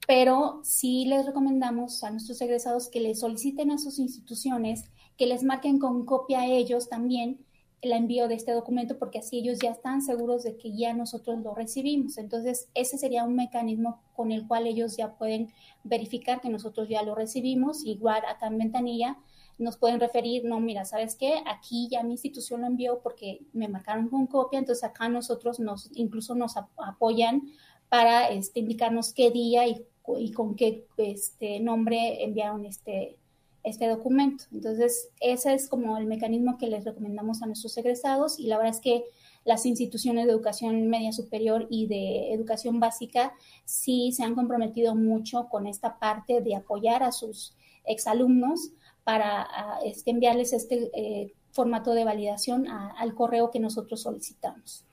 Pero 0.05 0.59
sí 0.63 1.05
les 1.05 1.25
recomendamos 1.25 2.03
a 2.03 2.11
nuestros 2.11 2.39
egresados 2.41 2.89
que 2.89 2.99
les 2.99 3.21
soliciten 3.21 3.71
a 3.71 3.79
sus 3.79 3.97
instituciones 3.97 4.83
que 5.17 5.25
les 5.25 5.43
marquen 5.43 5.79
con 5.79 6.05
copia 6.05 6.41
a 6.41 6.45
ellos 6.45 6.87
también 6.87 7.43
el 7.85 7.93
envío 7.93 8.27
de 8.27 8.35
este 8.35 8.51
documento 8.51 8.97
porque 8.97 9.19
así 9.19 9.39
ellos 9.39 9.59
ya 9.59 9.71
están 9.71 10.01
seguros 10.01 10.43
de 10.43 10.57
que 10.57 10.75
ya 10.75 10.93
nosotros 10.93 11.39
lo 11.39 11.53
recibimos. 11.55 12.17
Entonces, 12.17 12.69
ese 12.73 12.97
sería 12.97 13.23
un 13.23 13.35
mecanismo 13.35 14.01
con 14.15 14.31
el 14.31 14.47
cual 14.47 14.67
ellos 14.67 14.97
ya 14.97 15.15
pueden 15.15 15.51
verificar 15.83 16.41
que 16.41 16.49
nosotros 16.49 16.89
ya 16.89 17.03
lo 17.03 17.15
recibimos. 17.15 17.85
Igual 17.85 18.23
acá 18.27 18.47
en 18.47 18.57
Ventanilla 18.57 19.17
nos 19.57 19.77
pueden 19.77 19.99
referir, 19.99 20.43
no, 20.45 20.59
mira, 20.59 20.85
¿sabes 20.85 21.15
qué? 21.15 21.35
Aquí 21.45 21.87
ya 21.89 22.03
mi 22.03 22.11
institución 22.11 22.61
lo 22.61 22.67
envió 22.67 22.99
porque 23.01 23.39
me 23.53 23.67
marcaron 23.67 24.09
con 24.09 24.27
copia, 24.27 24.59
entonces 24.59 24.83
acá 24.83 25.07
nosotros 25.07 25.59
nos, 25.59 25.89
incluso 25.93 26.35
nos 26.35 26.57
apoyan 26.57 27.43
para 27.89 28.29
este, 28.29 28.59
indicarnos 28.59 29.13
qué 29.13 29.31
día 29.31 29.65
y, 29.67 29.85
con 30.33 30.55
qué 30.55 30.85
este, 30.97 31.59
nombre 31.61 32.23
enviaron 32.23 32.65
este, 32.65 33.17
este 33.65 33.87
documento. 33.87 34.45
Entonces, 34.53 35.09
ese 35.19 35.53
es 35.53 35.67
como 35.67 35.97
el 35.97 36.05
mecanismo 36.05 36.57
que 36.57 36.67
les 36.67 36.85
recomendamos 36.85 37.41
a 37.41 37.47
nuestros 37.47 37.75
egresados 37.77 38.39
y 38.39 38.47
la 38.47 38.57
verdad 38.57 38.75
es 38.75 38.79
que 38.79 39.03
las 39.43 39.65
instituciones 39.65 40.25
de 40.25 40.31
educación 40.31 40.87
media 40.87 41.11
superior 41.11 41.67
y 41.69 41.87
de 41.87 42.33
educación 42.33 42.79
básica 42.79 43.33
sí 43.65 44.11
se 44.11 44.23
han 44.23 44.35
comprometido 44.35 44.95
mucho 44.95 45.47
con 45.49 45.67
esta 45.67 45.99
parte 45.99 46.41
de 46.41 46.55
apoyar 46.55 47.03
a 47.03 47.11
sus 47.11 47.55
exalumnos 47.85 48.71
para 49.03 49.47
este, 49.83 50.11
enviarles 50.11 50.53
este 50.53 50.89
eh, 50.93 51.33
formato 51.51 51.93
de 51.93 52.05
validación 52.05 52.67
al 52.67 53.13
correo 53.15 53.49
que 53.49 53.59
nosotros 53.59 54.01
solicitamos. 54.01 54.85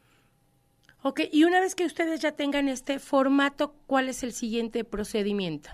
Ok, 1.03 1.23
y 1.33 1.45
una 1.45 1.61
vez 1.61 1.75
que 1.75 1.85
ustedes 1.85 2.21
ya 2.21 2.33
tengan 2.33 2.69
este 2.69 3.01
formato, 3.01 3.75
¿cuál 3.87 4.09
es 4.09 4.23
el 4.23 4.33
siguiente 4.33 4.85
procedimiento? 4.85 5.71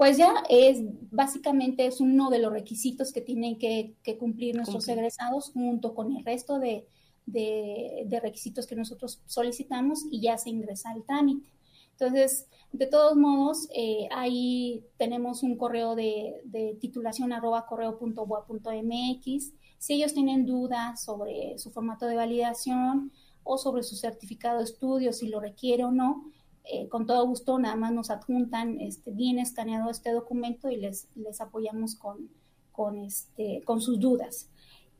Pues 0.00 0.16
ya 0.16 0.32
es 0.48 0.78
básicamente 1.10 1.84
es 1.84 2.00
uno 2.00 2.30
de 2.30 2.38
los 2.38 2.50
requisitos 2.50 3.12
que 3.12 3.20
tienen 3.20 3.58
que, 3.58 3.96
cumplir 4.18 4.56
nuestros 4.56 4.88
egresados 4.88 5.50
junto 5.52 5.92
con 5.94 6.16
el 6.16 6.24
resto 6.24 6.58
de, 6.58 6.86
de, 7.26 8.18
requisitos 8.22 8.66
que 8.66 8.76
nosotros 8.76 9.20
solicitamos 9.26 10.06
y 10.10 10.22
ya 10.22 10.38
se 10.38 10.48
ingresa 10.48 10.88
al 10.88 11.04
trámite. 11.04 11.50
Entonces, 11.90 12.46
de 12.72 12.86
todos 12.86 13.14
modos, 13.14 13.68
eh, 13.74 14.08
ahí 14.10 14.86
tenemos 14.96 15.42
un 15.42 15.58
correo 15.58 15.94
de, 15.94 16.40
de 16.44 16.78
titulación 16.80 17.34
arroba 17.34 17.66
correo.boa.mx. 17.66 19.52
Si 19.76 19.92
ellos 19.92 20.14
tienen 20.14 20.46
dudas 20.46 21.04
sobre 21.04 21.58
su 21.58 21.70
formato 21.72 22.06
de 22.06 22.16
validación 22.16 23.12
o 23.44 23.58
sobre 23.58 23.82
su 23.82 23.96
certificado 23.96 24.60
de 24.60 24.64
estudio, 24.64 25.12
si 25.12 25.28
lo 25.28 25.40
requiere 25.40 25.84
o 25.84 25.90
no, 25.90 26.24
eh, 26.64 26.88
con 26.88 27.06
todo 27.06 27.26
gusto 27.26 27.58
nada 27.58 27.76
más 27.76 27.92
nos 27.92 28.10
adjuntan 28.10 28.80
este, 28.80 29.10
bien 29.10 29.38
escaneado 29.38 29.90
este 29.90 30.12
documento 30.12 30.70
y 30.70 30.76
les, 30.76 31.08
les 31.14 31.40
apoyamos 31.40 31.96
con, 31.96 32.30
con, 32.72 32.98
este, 32.98 33.62
con 33.64 33.80
sus 33.80 33.98
dudas. 33.98 34.48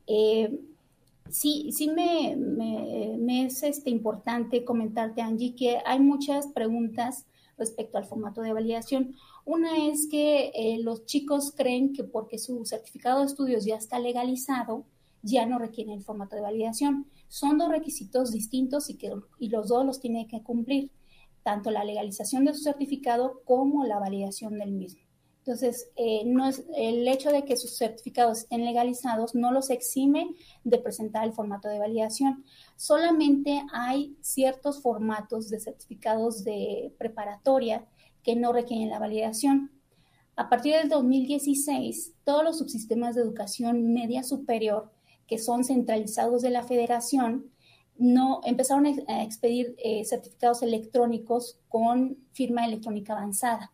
Eh, 0.07 0.59
Sí, 1.31 1.71
sí 1.71 1.87
me, 1.89 3.45
es 3.45 3.63
este, 3.63 3.89
importante 3.89 4.65
comentarte, 4.65 5.21
Angie, 5.21 5.55
que 5.55 5.77
hay 5.85 5.99
muchas 5.99 6.47
preguntas 6.47 7.25
respecto 7.57 7.97
al 7.97 8.05
formato 8.05 8.41
de 8.41 8.51
validación. 8.51 9.15
Una 9.45 9.87
es 9.87 10.07
que 10.09 10.51
eh, 10.53 10.79
los 10.81 11.05
chicos 11.05 11.53
creen 11.55 11.93
que 11.93 12.03
porque 12.03 12.37
su 12.37 12.65
certificado 12.65 13.21
de 13.21 13.27
estudios 13.27 13.63
ya 13.65 13.75
está 13.75 13.97
legalizado, 13.99 14.83
ya 15.23 15.45
no 15.45 15.57
requieren 15.57 15.93
el 15.93 16.03
formato 16.03 16.35
de 16.35 16.41
validación. 16.41 17.07
Son 17.29 17.57
dos 17.57 17.69
requisitos 17.69 18.31
distintos 18.31 18.89
y, 18.89 18.95
que, 18.95 19.13
y 19.39 19.49
los 19.49 19.69
dos 19.69 19.85
los 19.85 20.01
tiene 20.01 20.27
que 20.27 20.43
cumplir, 20.43 20.91
tanto 21.43 21.71
la 21.71 21.83
legalización 21.83 22.45
de 22.45 22.53
su 22.53 22.63
certificado 22.63 23.41
como 23.45 23.85
la 23.85 23.99
validación 23.99 24.57
del 24.59 24.71
mismo. 24.71 25.01
Entonces, 25.39 25.89
eh, 25.95 26.21
no 26.25 26.47
es, 26.47 26.63
el 26.75 27.07
hecho 27.07 27.31
de 27.31 27.45
que 27.45 27.57
sus 27.57 27.75
certificados 27.75 28.39
estén 28.39 28.63
legalizados 28.63 29.33
no 29.33 29.51
los 29.51 29.71
exime 29.71 30.35
de 30.63 30.77
presentar 30.77 31.25
el 31.25 31.33
formato 31.33 31.67
de 31.67 31.79
validación. 31.79 32.45
Solamente 32.75 33.63
hay 33.73 34.15
ciertos 34.21 34.83
formatos 34.83 35.49
de 35.49 35.59
certificados 35.59 36.43
de 36.43 36.93
preparatoria 36.99 37.87
que 38.21 38.35
no 38.35 38.53
requieren 38.53 38.89
la 38.89 38.99
validación. 38.99 39.71
A 40.35 40.47
partir 40.47 40.75
del 40.75 40.89
2016, 40.89 42.13
todos 42.23 42.43
los 42.43 42.59
subsistemas 42.59 43.15
de 43.15 43.21
educación 43.21 43.93
media 43.93 44.23
superior 44.23 44.91
que 45.25 45.39
son 45.39 45.63
centralizados 45.63 46.43
de 46.43 46.51
la 46.51 46.63
federación 46.63 47.51
no 48.01 48.41
empezaron 48.45 48.87
a 49.07 49.23
expedir 49.23 49.75
eh, 49.77 50.03
certificados 50.05 50.63
electrónicos 50.63 51.59
con 51.69 52.17
firma 52.31 52.65
electrónica 52.65 53.13
avanzada 53.13 53.71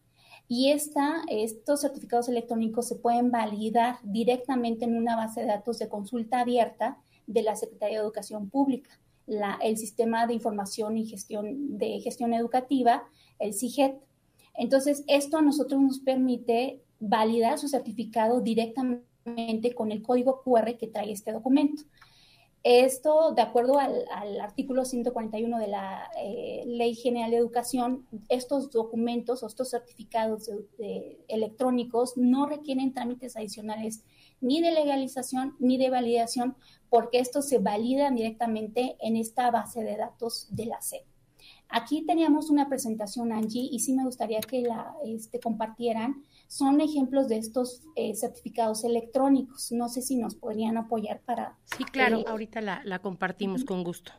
y 0.50 0.72
esta, 0.72 1.24
estos 1.29 1.81
certificados 1.81 2.29
electrónicos 2.29 2.88
se 2.88 2.96
pueden 2.96 3.31
validar 3.31 4.00
directamente 4.03 4.86
en 4.86 4.98
una 4.98 5.15
base 5.15 5.41
de 5.41 5.48
datos 5.48 5.79
de 5.79 5.89
consulta 5.89 6.41
abierta 6.41 6.98
de 7.25 7.41
la 7.41 7.55
Secretaría 7.55 7.98
de 7.98 8.03
Educación 8.03 8.50
Pública, 8.50 8.89
el 9.62 9.77
Sistema 9.77 10.25
de 10.25 10.34
Información 10.34 10.98
y 10.98 11.05
Gestión 11.05 11.77
de 11.77 12.00
Gestión 12.00 12.34
Educativa, 12.34 13.03
el 13.39 13.53
CIGET. 13.53 13.98
Entonces, 14.55 15.03
esto 15.07 15.38
a 15.38 15.41
nosotros 15.41 15.81
nos 15.81 16.00
permite 16.00 16.81
validar 17.00 17.60
su 17.60 17.67
certificado 17.67 18.39
directamente 18.39 19.75
con 19.75 19.91
el 19.91 20.01
código 20.01 20.41
QR 20.43 20.77
que 20.77 20.88
trae 20.88 21.12
este 21.12 21.34
documento. 21.34 21.84
Esto, 22.69 23.31
de 23.31 23.41
acuerdo 23.41 23.79
al, 23.79 24.41
artículo 24.41 24.83
141 24.83 25.57
de 25.57 25.67
la 25.67 26.09
eh, 26.21 26.65
Ley 26.67 26.95
General 26.95 27.31
de 27.31 27.38
Educación, 27.38 28.05
estos 28.27 28.71
documentos 28.71 29.41
o 29.41 29.47
estos 29.47 29.69
certificados 29.69 30.51
electrónicos 31.29 32.17
no 32.17 32.45
requieren 32.45 32.93
trámites 32.93 33.38
adicionales 33.38 34.03
ni 34.41 34.62
de 34.62 34.71
legalización 34.71 35.55
ni 35.59 35.77
de 35.77 35.89
validación, 35.89 36.57
porque 36.89 37.19
estos 37.19 37.47
se 37.47 37.59
validan 37.59 38.15
directamente 38.15 38.97
en 39.00 39.15
esta 39.15 39.50
base 39.50 39.86
de 39.86 39.95
datos 39.95 40.50
de 40.51 40.65
la 40.65 40.81
SEP. 40.81 41.05
Aquí 41.69 42.05
teníamos 42.05 42.50
una 42.50 42.67
presentación, 42.67 43.31
Angie, 43.31 43.69
y 43.71 43.79
sí 43.79 43.93
me 43.93 44.03
gustaría 44.03 44.41
que 44.41 44.63
la 44.63 44.93
este, 45.05 45.39
compartieran 45.39 46.25
son 46.48 46.80
ejemplos 46.82 47.27
de 47.27 47.38
estos 47.38 47.82
eh, 47.96 48.16
certificados 48.16 48.84
electrónicos. 48.84 49.72
No 49.72 49.89
sé 49.89 50.01
si 50.01 50.16
nos 50.16 50.36
podrían 50.36 50.77
apoyar 50.77 51.22
para... 51.22 51.58
Sí, 51.77 51.84
claro, 51.84 52.20
eh, 52.20 52.25
ahorita 52.27 52.62
la, 52.62 53.00
compartimos 53.00 53.66
con 53.66 53.84
gusto. 53.84 54.12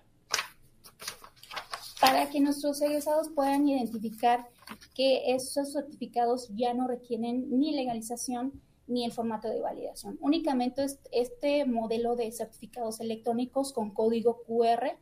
Para 2.01 2.29
que 2.31 2.41
nuestros 2.41 2.81
egresados 2.81 3.31
puedan 3.31 3.67
identificar 3.67 4.47
que 4.95 5.35
esos 5.35 5.73
certificados 5.73 6.49
ya 6.55 6.75
no 6.75 6.87
requieren 6.87 7.59
ni 7.59 7.75
legalización 7.75 8.61
ni 8.87 9.05
el 9.05 9.13
formato 9.13 9.49
de 9.49 9.61
validación. 9.61 10.17
Únicamente 10.21 10.87
este 11.11 11.65
modelo 11.65 12.15
de 12.15 12.31
certificados 12.31 13.01
electrónicos 13.01 13.73
con 13.73 13.93
código 13.93 14.43
QR. 14.47 14.97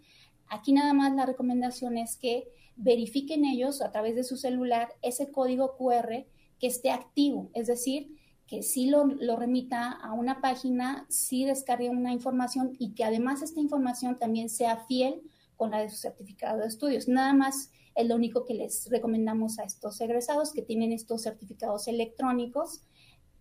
Aquí 0.49 0.73
nada 0.73 0.93
más 0.93 1.15
la 1.15 1.27
recomendación 1.27 1.99
es 1.99 2.17
que 2.17 2.49
verifiquen 2.77 3.45
ellos 3.45 3.83
a 3.83 3.91
través 3.91 4.17
de 4.17 4.25
su 4.25 4.37
celular 4.37 4.89
ese 5.03 5.31
código 5.31 5.77
QR 5.77 6.27
que 6.59 6.67
esté 6.67 6.91
activo, 6.91 7.51
es 7.55 7.67
decir, 7.67 8.17
que 8.47 8.63
sí 8.63 8.87
lo, 8.87 9.07
remita 9.37 9.91
a 9.91 10.13
una 10.13 10.41
página, 10.41 11.07
sí 11.09 11.45
descargue 11.45 11.89
una 11.89 12.13
información 12.13 12.77
y 12.79 12.95
que 12.95 13.05
además 13.05 13.43
esta 13.43 13.61
información 13.61 14.19
también 14.19 14.49
sea 14.49 14.85
fiel 14.87 15.23
con 15.57 15.73
la 15.73 15.81
de 15.81 15.91
su 15.91 15.97
certificado 15.97 16.61
de 16.61 16.67
estudios. 16.67 17.09
Nada 17.09 17.33
más 17.33 17.71
Es 17.97 18.07
lo 18.07 18.15
único 18.15 18.45
que 18.45 18.53
les 18.55 18.91
recomendamos 18.91 19.59
a 19.59 19.65
estos 19.65 19.99
egresados 20.03 20.53
que 20.53 20.61
tienen 20.61 20.93
estos 20.93 21.23
certificados 21.23 21.89
electrónicos 21.89 22.83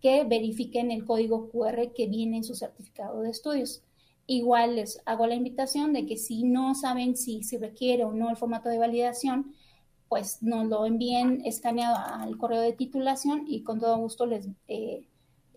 que 0.00 0.24
verifiquen 0.24 0.90
el 0.90 1.04
código 1.04 1.50
QR 1.50 1.92
que 1.94 2.06
viene 2.06 2.38
en 2.38 2.44
su 2.44 2.54
certificado 2.54 3.20
de 3.20 3.30
estudios. 3.30 3.82
Igual 4.26 4.76
les 4.76 5.02
hago 5.04 5.26
la 5.26 5.34
invitación 5.34 5.92
de 5.92 6.06
que 6.06 6.16
si 6.16 6.42
no 6.42 6.74
saben 6.74 7.16
si 7.16 7.42
se 7.42 7.58
requiere 7.58 8.04
o 8.04 8.12
no 8.12 8.30
el 8.30 8.36
formato 8.36 8.70
de 8.70 8.78
validación, 8.78 9.54
pues 10.08 10.42
nos 10.42 10.66
lo 10.66 10.86
envíen 10.86 11.42
escaneado 11.44 11.96
al 11.96 12.36
correo 12.36 12.60
de 12.60 12.72
titulación 12.72 13.44
y 13.46 13.62
con 13.62 13.80
todo 13.80 13.96
gusto 13.98 14.26
les, 14.26 14.48
eh, 14.68 15.06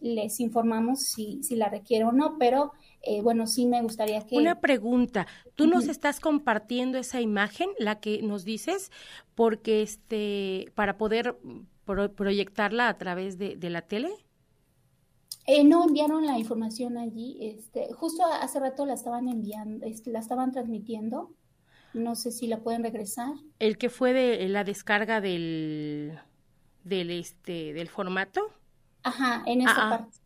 les 0.02 0.40
informamos 0.40 1.02
si, 1.02 1.44
si 1.44 1.56
la 1.56 1.70
requiere 1.70 2.06
o 2.06 2.12
no, 2.12 2.38
pero 2.38 2.72
eh, 3.02 3.22
bueno, 3.22 3.48
sí 3.48 3.66
me 3.66 3.82
gustaría 3.82 4.26
que... 4.26 4.38
Una 4.38 4.60
pregunta, 4.60 5.28
¿tú 5.56 5.68
nos 5.68 5.88
estás 5.88 6.20
compartiendo 6.20 6.98
esa 6.98 7.22
imagen, 7.22 7.70
la 7.78 8.00
que 8.00 8.22
nos 8.22 8.44
dices, 8.44 8.92
porque 9.36 9.82
este, 9.82 10.72
para 10.76 10.98
poder 10.98 11.38
proyectarla 12.16 12.90
a 12.90 12.98
través 12.98 13.38
de, 13.38 13.58
la 13.70 13.82
tele? 13.82 14.10
Eh, 15.48 15.64
no 15.64 15.86
enviaron 15.86 16.26
la 16.26 16.38
información 16.38 16.98
allí, 16.98 17.38
este, 17.42 17.92
justo 17.94 18.24
hace 18.26 18.60
rato 18.60 18.86
la 18.86 18.94
estaban 18.94 19.28
enviando, 19.28 19.86
este, 19.86 20.12
la 20.12 20.20
estaban 20.20 20.52
transmitiendo, 20.52 21.32
no 21.94 22.16
sé 22.16 22.32
si 22.32 22.48
la 22.48 22.60
pueden 22.60 22.84
regresar. 22.84 23.34
El 23.60 23.78
que 23.78 23.90
fue 23.90 24.14
de 24.14 24.48
la 24.50 24.64
descarga 24.64 25.22
del, 25.22 26.20
del, 26.84 27.12
este, 27.12 27.74
del 27.74 27.90
formato. 27.90 28.54
Ajá, 29.04 29.44
en 29.46 29.62
esa 29.62 29.72
ah, 29.72 29.86
ah. 29.86 29.90
parte. 29.90 30.18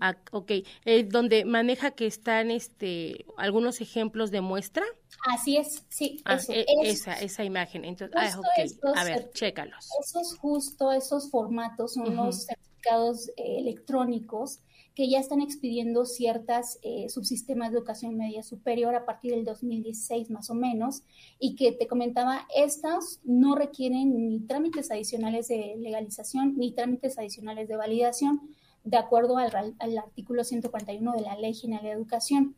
Ah, 0.00 0.16
ok, 0.32 0.50
eh, 0.84 1.04
donde 1.04 1.44
maneja 1.44 1.92
que 1.92 2.06
están 2.06 2.50
este 2.50 3.24
algunos 3.36 3.80
ejemplos 3.80 4.32
de 4.32 4.40
muestra. 4.40 4.84
Así 5.32 5.56
es, 5.56 5.84
sí. 5.88 6.20
Ah, 6.24 6.38
e, 6.48 6.66
esa, 6.82 7.12
esa 7.12 7.44
imagen. 7.44 7.84
Entonces, 7.84 8.36
ah, 8.36 8.92
a 8.96 9.04
ver, 9.04 9.30
chécalos. 9.32 9.88
Esos 10.00 10.36
justo, 10.38 10.90
esos 10.90 11.30
formatos 11.30 11.94
son 11.94 12.16
los 12.16 12.46
certificados 12.46 13.28
eh, 13.36 13.58
electrónicos 13.58 14.58
que 15.00 15.08
ya 15.08 15.18
están 15.18 15.40
expidiendo 15.40 16.04
ciertas 16.04 16.78
eh, 16.82 17.08
subsistemas 17.08 17.72
de 17.72 17.78
educación 17.78 18.18
media 18.18 18.42
superior 18.42 18.94
a 18.94 19.06
partir 19.06 19.34
del 19.34 19.46
2016 19.46 20.28
más 20.28 20.50
o 20.50 20.54
menos, 20.54 21.04
y 21.38 21.56
que 21.56 21.72
te 21.72 21.86
comentaba, 21.86 22.46
estas 22.54 23.18
no 23.24 23.54
requieren 23.54 24.28
ni 24.28 24.40
trámites 24.40 24.90
adicionales 24.90 25.48
de 25.48 25.74
legalización 25.78 26.58
ni 26.58 26.72
trámites 26.72 27.16
adicionales 27.18 27.66
de 27.66 27.76
validación 27.76 28.42
de 28.84 28.98
acuerdo 28.98 29.38
al, 29.38 29.74
artículo 29.96 30.44
141 30.44 31.12
de 31.14 31.22
la 31.22 31.34
Ley 31.38 31.54
General 31.54 31.82
de 31.82 31.92
Educación. 31.92 32.54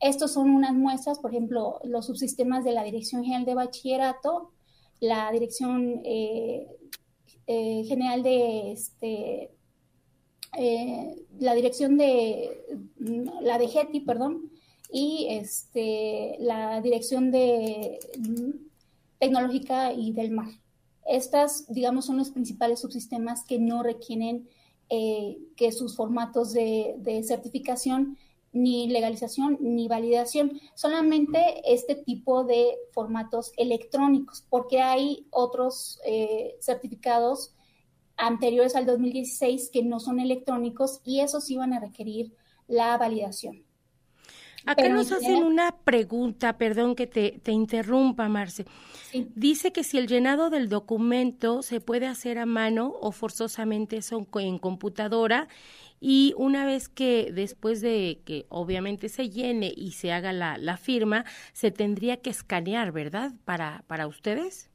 Estos 0.00 0.32
son 0.32 0.50
unas 0.50 0.74
muestras, 0.74 1.20
por 1.20 1.30
ejemplo, 1.30 1.78
los 1.84 2.06
subsistemas 2.06 2.64
de 2.64 2.72
la 2.72 2.82
Dirección 2.82 3.22
General 3.22 3.44
de 3.44 3.54
Bachillerato, 3.54 4.50
la 4.98 5.30
Dirección 5.30 6.00
eh, 6.04 6.66
eh, 7.46 7.84
General 7.84 8.24
de 8.24 8.72
este, 8.72 9.55
eh, 10.56 11.26
la 11.38 11.54
Dirección 11.54 11.96
de 11.96 12.64
la 13.40 13.58
de 13.58 13.68
GETI, 13.68 14.00
perdón, 14.00 14.50
y 14.90 15.26
este, 15.30 16.36
la 16.38 16.80
Dirección 16.80 17.30
de 17.30 17.98
Tecnológica 19.18 19.92
y 19.92 20.12
del 20.12 20.30
Mar. 20.30 20.50
Estas, 21.06 21.72
digamos, 21.72 22.06
son 22.06 22.16
los 22.16 22.30
principales 22.30 22.80
subsistemas 22.80 23.44
que 23.44 23.58
no 23.58 23.82
requieren 23.82 24.48
eh, 24.88 25.38
que 25.56 25.72
sus 25.72 25.96
formatos 25.96 26.52
de, 26.52 27.22
certificación 27.26 28.18
ni 28.52 28.88
legalización 28.88 29.58
ni 29.60 29.88
validación, 29.88 30.60
solamente 30.74 31.62
este 31.66 31.94
tipo 31.94 32.44
de 32.44 32.78
formatos 32.92 33.52
electrónicos, 33.56 34.44
porque 34.48 34.80
hay 34.80 35.26
otros 35.30 36.00
eh, 36.06 36.56
certificados 36.60 37.52
anteriores 38.16 38.76
al 38.76 38.86
2016 38.86 39.70
que 39.72 39.82
no 39.82 40.00
son 40.00 40.20
electrónicos 40.20 41.00
y 41.04 41.20
esos 41.20 41.50
iban 41.50 41.72
a 41.72 41.80
requerir 41.80 42.32
la 42.66 42.96
validación. 42.96 43.64
Acá 44.66 44.88
nos 44.88 45.12
hacen 45.12 45.44
una 45.44 45.76
pregunta, 45.84 46.58
perdón 46.58 46.96
que 46.96 47.06
te, 47.06 47.38
te 47.40 47.52
interrumpa, 47.52 48.28
Marce. 48.28 48.66
Dice 49.36 49.72
que 49.72 49.84
si 49.84 49.96
el 49.96 50.08
llenado 50.08 50.50
del 50.50 50.68
documento 50.68 51.62
se 51.62 51.80
puede 51.80 52.06
hacer 52.06 52.38
a 52.38 52.46
mano 52.46 52.92
o 53.00 53.12
forzosamente 53.12 54.02
son 54.02 54.26
en 54.40 54.58
computadora 54.58 55.46
y 56.00 56.34
una 56.36 56.66
vez 56.66 56.88
que 56.88 57.30
después 57.32 57.80
de 57.80 58.22
que 58.24 58.46
obviamente 58.48 59.08
se 59.08 59.30
llene 59.30 59.72
y 59.74 59.92
se 59.92 60.12
haga 60.12 60.32
la, 60.32 60.58
la 60.58 60.76
firma, 60.76 61.24
se 61.52 61.70
tendría 61.70 62.16
que 62.16 62.30
escanear, 62.30 62.90
¿verdad? 62.90 63.32
Para, 63.44 63.84
para 63.86 64.08
ustedes. 64.08 64.68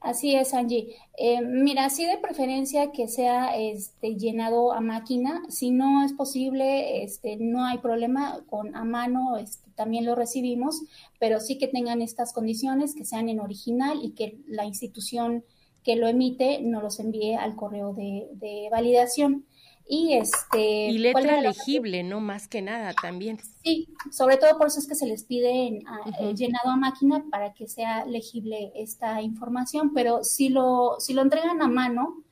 Así 0.00 0.34
es, 0.34 0.54
Angie. 0.54 0.96
Eh, 1.18 1.42
mira, 1.42 1.90
sí 1.90 2.06
de 2.06 2.16
preferencia 2.16 2.90
que 2.90 3.06
sea 3.06 3.56
este, 3.56 4.16
llenado 4.16 4.72
a 4.72 4.80
máquina. 4.80 5.42
Si 5.50 5.70
no 5.70 6.04
es 6.04 6.14
posible, 6.14 7.02
este, 7.02 7.36
no 7.36 7.66
hay 7.66 7.78
problema 7.78 8.40
con 8.48 8.74
a 8.74 8.84
mano, 8.84 9.36
este, 9.36 9.70
también 9.74 10.06
lo 10.06 10.14
recibimos, 10.14 10.82
pero 11.18 11.38
sí 11.38 11.58
que 11.58 11.68
tengan 11.68 12.00
estas 12.00 12.32
condiciones, 12.32 12.94
que 12.94 13.04
sean 13.04 13.28
en 13.28 13.40
original 13.40 13.98
y 14.02 14.12
que 14.12 14.38
la 14.46 14.64
institución 14.64 15.44
que 15.84 15.96
lo 15.96 16.08
emite 16.08 16.60
nos 16.62 16.82
los 16.82 16.98
envíe 17.00 17.34
al 17.34 17.54
correo 17.54 17.92
de, 17.92 18.28
de 18.32 18.68
validación. 18.70 19.44
Y, 19.86 20.14
este, 20.14 20.88
y 20.88 20.98
letra 20.98 21.40
legible, 21.40 22.04
¿no? 22.04 22.20
Más 22.20 22.46
que 22.46 22.62
nada 22.62 22.92
también. 23.00 23.38
Sí, 23.64 23.88
sobre 24.12 24.36
todo 24.36 24.56
por 24.56 24.68
eso 24.68 24.78
es 24.78 24.86
que 24.86 24.94
se 24.94 25.06
les 25.06 25.24
pide 25.24 25.66
eh, 25.68 26.34
llenado 26.36 26.70
a 26.70 26.76
máquina 26.76 27.24
para 27.28 27.54
que 27.54 27.66
sea 27.66 28.04
legible 28.06 28.72
esta 28.76 29.20
información, 29.20 29.92
pero 29.92 30.22
si 30.22 30.48
lo, 30.48 30.96
si 31.00 31.12
lo 31.12 31.22
entregan 31.22 31.60
a 31.60 31.66
mano, 31.66 32.22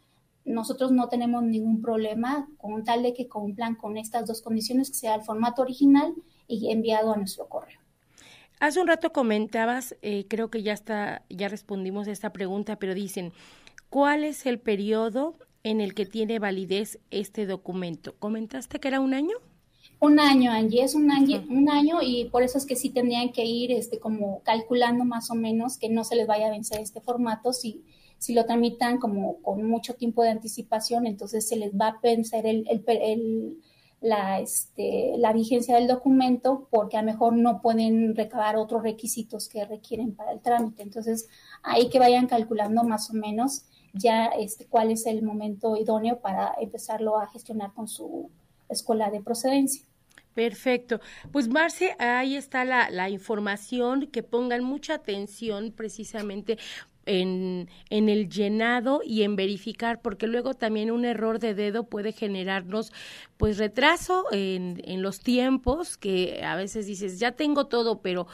nosotros 0.45 0.93
no 0.93 1.09
tenemos 1.09 1.43
ningún 1.43 1.83
problema 1.83 2.49
con 2.59 2.85
tal 2.85 3.03
de 3.03 3.13
que 3.13 3.29
cumplan 3.29 3.75
con 3.75 3.97
estas 3.97 4.27
dos 4.27 4.41
condiciones, 4.41 4.91
que 4.91 4.97
sea 4.97 5.17
el 5.17 5.23
formato 5.23 5.63
original 5.63 6.15
y 6.47 6.71
enviado 6.71 7.13
a 7.13 7.17
nuestro 7.17 7.49
correo. 7.49 7.81
Hace 8.61 8.81
un 8.81 8.89
rato 8.89 9.13
comentabas, 9.13 9.97
eh, 10.03 10.27
creo 10.29 10.51
que 10.51 10.63
ya 10.63 10.73
está, 10.73 11.23
ya 11.29 11.49
respondimos 11.49 12.09
a 12.09 12.11
esta 12.13 12.33
pregunta, 12.33 12.77
pero 12.77 12.95
dicen, 12.95 13.33
¿cuál 13.89 14.25
es 14.25 14.47
el 14.47 14.59
periodo 14.59 15.37
en 15.63 15.81
el 15.81 15.95
que 15.95 16.07
tiene 16.07 16.39
validez 16.39 16.99
este 17.11 17.47
documento. 17.47 18.15
¿Comentaste 18.19 18.79
que 18.81 18.89
era 18.89 19.01
un 19.01 19.15
año? 19.15 19.37
Un 20.01 20.21
año, 20.21 20.53
Angie, 20.53 20.85
es 20.85 20.95
un 20.95 21.11
año, 21.11 21.45
un 21.51 21.69
año 21.69 21.99
y 22.03 22.27
por 22.27 22.45
eso 22.45 22.57
es 22.57 22.67
que 22.67 22.77
sí 22.77 22.91
tendrían 22.91 23.31
que 23.31 23.45
ir 23.45 23.73
este, 23.73 23.99
como 23.99 24.43
calculando 24.45 25.05
más 25.05 25.31
o 25.31 25.35
menos 25.35 25.77
que 25.77 25.89
no 25.89 26.05
se 26.05 26.15
les 26.15 26.27
vaya 26.27 26.47
a 26.47 26.51
vencer 26.51 26.81
este 26.81 27.01
formato. 27.01 27.53
Si, 27.53 27.83
si 28.17 28.33
lo 28.33 28.47
tramitan 28.47 28.99
como 28.99 29.43
con 29.43 29.69
mucho 29.69 29.95
tiempo 29.95 30.23
de 30.23 30.31
anticipación, 30.31 31.07
entonces 31.07 31.49
se 31.49 31.57
les 31.57 31.73
va 31.73 31.89
a 31.89 32.01
vencer 32.01 32.47
el, 32.47 32.65
el, 32.69 33.59
la, 34.01 34.39
este, 34.39 35.15
la 35.19 35.33
vigencia 35.33 35.75
del 35.75 35.89
documento 35.89 36.69
porque 36.71 36.97
a 36.97 37.03
lo 37.03 37.07
mejor 37.07 37.33
no 37.37 37.61
pueden 37.61 38.15
recabar 38.15 38.57
otros 38.57 38.85
requisitos 38.85 39.49
que 39.49 39.65
requieren 39.65 40.15
para 40.15 40.31
el 40.31 40.41
trámite. 40.41 40.85
Entonces, 40.85 41.29
ahí 41.65 41.89
que 41.89 41.99
vayan 41.99 42.29
calculando 42.29 42.85
más 42.85 43.11
o 43.11 43.15
menos 43.15 43.65
ya 43.93 44.27
este, 44.27 44.67
cuál 44.67 44.91
es 44.91 45.07
el 45.07 45.23
momento 45.23 45.77
idóneo 45.77 46.19
para 46.21 46.55
empezarlo 46.61 47.19
a 47.19 47.29
gestionar 47.29 47.73
con 47.73 47.89
su 47.89 48.31
escuela 48.69 49.11
de 49.11 49.21
procedencia. 49.21 49.83
Perfecto. 50.35 51.01
Pues 51.33 51.49
Marce, 51.49 51.97
ahí 51.99 52.37
está 52.37 52.65
la, 52.65 52.91
la 52.91 53.11
información, 53.11 54.07
que 54.07 54.23
pongan 54.23 54.63
mucha 54.63 54.95
atención 54.95 55.73
precisamente 55.73 56.59
en, 57.07 57.69
en, 57.91 58.09
el 58.09 58.29
llenado 58.29 59.01
y 59.05 59.23
en 59.23 59.35
verificar, 59.35 60.01
porque 60.01 60.27
luego 60.27 60.55
también 60.55 60.91
un 60.91 61.05
error 61.05 61.41
de 61.41 61.55
dedo 61.55 61.85
puede 61.85 62.13
generarnos 62.13 62.93
pues 63.37 63.59
retraso 63.59 64.27
en, 64.31 64.81
en 64.85 65.03
los 65.03 65.21
tiempos, 65.21 65.97
que 65.97 66.43
a 66.45 66.55
veces 66.55 66.87
dices, 66.87 67.19
ya 67.19 67.33
tengo 67.33 67.67
todo, 67.67 68.01
pero 68.01 68.29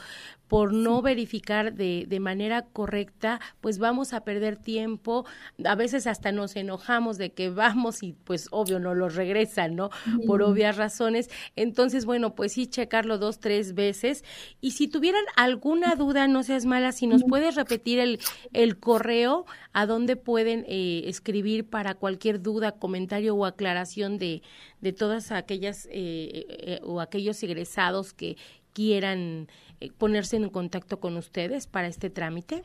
por 0.47 0.73
no 0.73 1.01
verificar 1.01 1.73
de, 1.73 2.05
de, 2.07 2.19
manera 2.19 2.63
correcta, 2.63 3.39
pues 3.61 3.79
vamos 3.79 4.13
a 4.13 4.23
perder 4.23 4.57
tiempo. 4.57 5.25
A 5.63 5.75
veces 5.75 6.07
hasta 6.07 6.31
nos 6.31 6.55
enojamos 6.55 7.17
de 7.17 7.31
que 7.31 7.49
vamos 7.49 8.03
y 8.03 8.13
pues 8.13 8.47
obvio 8.51 8.79
no 8.79 8.93
los 8.93 9.15
regresan, 9.15 9.75
¿no? 9.75 9.89
Por 10.27 10.43
obvias 10.43 10.77
razones. 10.77 11.29
Entonces, 11.55 12.05
bueno, 12.05 12.35
pues 12.35 12.53
sí, 12.53 12.67
checarlo 12.67 13.17
dos, 13.17 13.39
tres 13.39 13.73
veces. 13.73 14.23
Y 14.61 14.71
si 14.71 14.87
tuvieran 14.87 15.23
alguna 15.35 15.95
duda, 15.95 16.27
no 16.27 16.43
seas 16.43 16.65
mala, 16.65 16.91
si 16.91 17.07
nos 17.07 17.23
puedes 17.23 17.55
repetir 17.55 17.99
el, 17.99 18.19
el 18.53 18.77
correo 18.79 19.45
a 19.73 19.85
donde 19.85 20.15
pueden 20.15 20.65
eh, 20.67 21.03
escribir 21.05 21.69
para 21.69 21.95
cualquier 21.95 22.41
duda, 22.41 22.73
comentario 22.73 23.35
o 23.35 23.45
aclaración 23.45 24.17
de, 24.17 24.41
de 24.81 24.93
todas 24.93 25.31
aquellas 25.31 25.87
eh, 25.87 26.45
eh, 26.49 26.79
o 26.83 27.01
aquellos 27.01 27.41
egresados 27.43 28.13
que 28.13 28.37
quieran 28.75 29.47
eh, 29.79 29.91
ponerse 29.97 30.35
en 30.35 30.49
contacto 30.49 30.99
con 30.99 31.15
ustedes 31.17 31.65
para 31.65 31.87
este 31.87 32.09
trámite? 32.11 32.63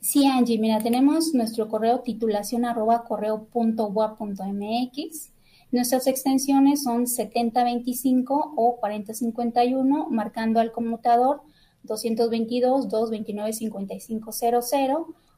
Sí, 0.00 0.24
Angie, 0.26 0.58
mira, 0.58 0.78
tenemos 0.78 1.34
nuestro 1.34 1.68
correo 1.68 2.00
titulación 2.00 2.64
arroba 2.64 3.04
correo 3.04 3.44
punto 3.52 3.90
mx. 3.90 5.30
Nuestras 5.72 6.06
extensiones 6.06 6.82
son 6.84 7.06
7025 7.06 8.54
o 8.56 8.76
4051, 8.76 10.08
marcando 10.08 10.58
al 10.60 10.72
conmutador 10.72 11.42
222 11.82 12.88
229 12.88 13.52
5500 13.52 14.70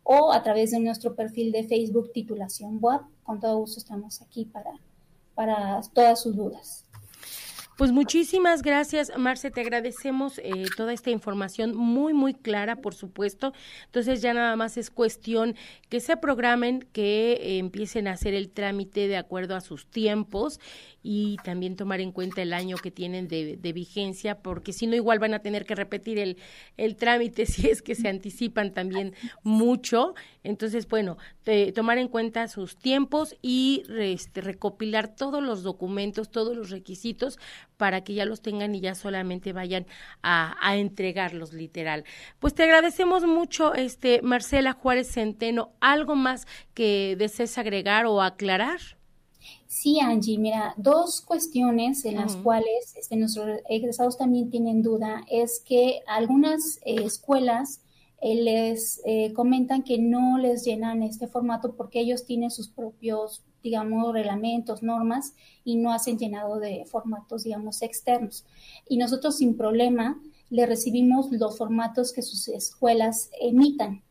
o 0.05 0.33
a 0.33 0.43
través 0.43 0.71
de 0.71 0.81
nuestro 0.81 1.15
perfil 1.15 1.53
de 1.53 1.65
Facebook 1.65 2.13
titulación 2.13 2.79
web. 2.81 3.01
Con 3.25 3.41
todo 3.41 3.59
gusto 3.59 3.79
estamos 3.79 4.23
aquí 4.23 4.45
para, 4.45 4.71
para 5.35 5.81
todas 5.93 6.23
sus 6.23 6.37
dudas. 6.37 6.85
Pues 7.83 7.91
muchísimas 7.91 8.63
gracias, 8.63 9.11
Marce. 9.19 9.51
Te 9.51 9.61
agradecemos 9.61 10.39
eh, 10.39 10.67
toda 10.77 10.93
esta 10.93 11.11
información 11.11 11.75
muy, 11.75 12.15
muy 12.15 12.33
clara, 12.33 12.77
por 12.77 12.95
supuesto. 12.95 13.53
Entonces 13.87 14.23
ya 14.23 14.33
nada 14.35 14.55
más 14.55 14.77
es 14.77 14.89
cuestión 14.89 15.57
que 15.89 15.99
se 15.99 16.17
programen, 16.17 16.87
que 16.93 17.33
eh, 17.33 17.59
empiecen 17.59 18.07
a 18.07 18.13
hacer 18.13 18.35
el 18.35 18.51
trámite 18.51 19.09
de 19.09 19.17
acuerdo 19.17 19.57
a 19.57 19.61
sus 19.61 19.87
tiempos 19.87 20.61
y 21.03 21.37
también 21.45 21.77
tomar 21.77 22.01
en 22.01 22.13
cuenta 22.13 22.43
el 22.43 22.53
año 22.53 22.77
que 22.77 22.91
tienen 22.91 23.29
de, 23.29 23.73
vigencia, 23.73 24.39
porque 24.41 24.73
si 24.73 24.87
no, 24.87 24.95
igual 24.95 25.19
van 25.19 25.35
a 25.35 25.41
tener 25.41 25.65
que 25.65 25.75
repetir 25.75 26.19
el, 26.19 26.37
el 26.77 26.97
trámite 26.97 27.47
si 27.47 27.69
es 27.69 27.83
que 27.83 27.95
se 27.95 28.09
anticipan 28.09 28.73
también 28.73 29.15
mucho. 29.43 30.15
Entonces, 30.45 30.89
bueno, 30.89 31.17
tomar 31.75 31.99
en 31.99 32.09
cuenta 32.09 32.49
sus 32.49 32.77
tiempos 32.77 33.37
y 33.43 33.85
este, 33.99 34.41
recopilar 34.41 35.15
todos 35.15 35.43
los 35.43 35.63
documentos, 35.63 36.31
todos 36.31 36.57
los 36.57 36.71
requisitos 36.71 37.39
para 37.77 38.05
que 38.05 38.15
ya 38.15 38.25
los 38.25 38.43
tengan 38.43 38.75
y 38.75 38.81
ya 38.81 38.95
solamente 38.95 39.53
vayan 39.53 39.87
a, 40.23 40.57
a 40.61 40.77
entregarlos 40.77 41.53
literal. 41.53 42.05
Pues 42.39 42.55
te 42.55 42.63
agradecemos 42.63 43.25
mucho, 43.25 43.75
este 43.75 44.23
Marcela 44.23 44.73
Juárez 44.73 45.11
Centeno. 45.11 45.73
¿Algo 45.81 46.15
más 46.15 46.47
que 46.75 47.17
desees 47.19 47.59
agregar 47.59 48.07
o 48.07 48.23
aclarar? 48.23 48.81
Sí, 49.73 50.01
Angie, 50.01 50.37
mira, 50.37 50.75
dos 50.77 51.23
cuestiones 51.23 52.05
en 52.05 52.17
las 52.17 52.37
cuales 52.37 52.95
este, 52.95 53.17
nuestros 53.17 53.61
egresados 53.71 54.19
también 54.19 54.51
tienen 54.51 54.83
duda 54.83 55.25
es 55.31 55.63
que 55.65 56.03
algunas 56.07 56.77
eh, 56.85 56.97
escuelas 57.03 57.81
eh, 58.21 58.35
les 58.35 59.01
eh, 59.07 59.33
comentan 59.33 59.83
que 59.83 59.97
no 59.97 60.37
les 60.37 60.67
llenan 60.67 61.03
este 61.03 61.27
formato 61.27 61.75
porque 61.75 62.01
ellos 62.01 62.27
tienen 62.27 62.51
sus 62.51 62.69
propios, 62.69 63.45
digamos, 63.63 64.13
reglamentos, 64.13 64.83
normas 64.83 65.33
y 65.65 65.77
no 65.77 65.95
hacen 65.95 66.19
llenado 66.19 66.61
de 66.61 66.85
formatos, 66.85 67.45
digamos, 67.45 67.81
externos. 67.81 68.45
Y 68.91 68.99
nosotros 68.99 69.39
sin 69.39 69.57
problema 69.57 70.21
le 70.51 70.67
recibimos 70.67 71.33
los 71.33 71.57
formatos 71.57 72.13
que 72.13 72.21
sus 72.21 72.47
escuelas 72.49 73.31
emitan 73.41 74.03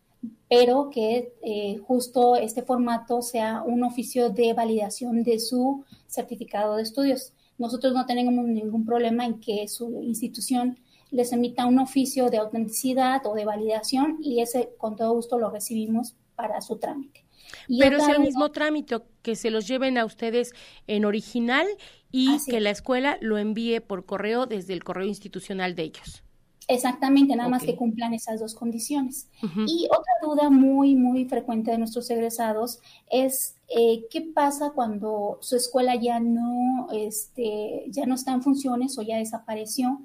pero 0.49 0.89
que 0.89 1.33
eh, 1.41 1.77
justo 1.85 2.35
este 2.35 2.61
formato 2.61 3.21
sea 3.21 3.63
un 3.63 3.83
oficio 3.83 4.29
de 4.29 4.53
validación 4.53 5.23
de 5.23 5.39
su 5.39 5.85
certificado 6.07 6.75
de 6.75 6.83
estudios. 6.83 7.33
Nosotros 7.57 7.93
no 7.93 8.05
tenemos 8.05 8.33
ningún 8.45 8.85
problema 8.85 9.25
en 9.25 9.39
que 9.39 9.67
su 9.67 10.01
institución 10.01 10.77
les 11.11 11.31
emita 11.31 11.65
un 11.65 11.79
oficio 11.79 12.29
de 12.29 12.37
autenticidad 12.37 13.25
o 13.25 13.33
de 13.33 13.45
validación 13.45 14.17
y 14.21 14.41
ese 14.41 14.69
con 14.77 14.95
todo 14.95 15.13
gusto 15.13 15.37
lo 15.37 15.49
recibimos 15.49 16.15
para 16.35 16.61
su 16.61 16.77
trámite. 16.77 17.25
Pero 17.67 17.97
es 17.97 18.07
el 18.07 18.19
mismo 18.19 18.51
trámite 18.51 18.97
que 19.21 19.35
se 19.35 19.51
los 19.51 19.67
lleven 19.67 19.97
a 19.97 20.05
ustedes 20.05 20.53
en 20.87 21.05
original 21.05 21.67
y 22.11 22.37
que 22.45 22.59
la 22.59 22.69
escuela 22.69 23.17
lo 23.21 23.37
envíe 23.37 23.79
por 23.81 24.05
correo 24.05 24.45
desde 24.45 24.73
el 24.73 24.83
correo 24.83 25.05
institucional 25.05 25.75
de 25.75 25.83
ellos. 25.83 26.23
Exactamente, 26.71 27.35
nada 27.35 27.49
más 27.49 27.63
que 27.63 27.75
cumplan 27.75 28.13
esas 28.13 28.39
dos 28.39 28.55
condiciones. 28.55 29.27
Y 29.67 29.87
otra 29.87 30.13
duda 30.23 30.49
muy, 30.49 30.95
muy 30.95 31.25
frecuente 31.25 31.69
de 31.69 31.77
nuestros 31.77 32.09
egresados 32.09 32.79
es 33.09 33.55
eh, 33.67 34.05
qué 34.09 34.21
pasa 34.21 34.71
cuando 34.73 35.37
su 35.41 35.57
escuela 35.57 35.95
ya 35.95 36.21
no, 36.21 36.87
este, 36.93 37.83
ya 37.89 38.05
no 38.05 38.15
está 38.15 38.31
en 38.31 38.41
funciones 38.41 38.97
o 38.97 39.01
ya 39.01 39.17
desapareció, 39.17 39.99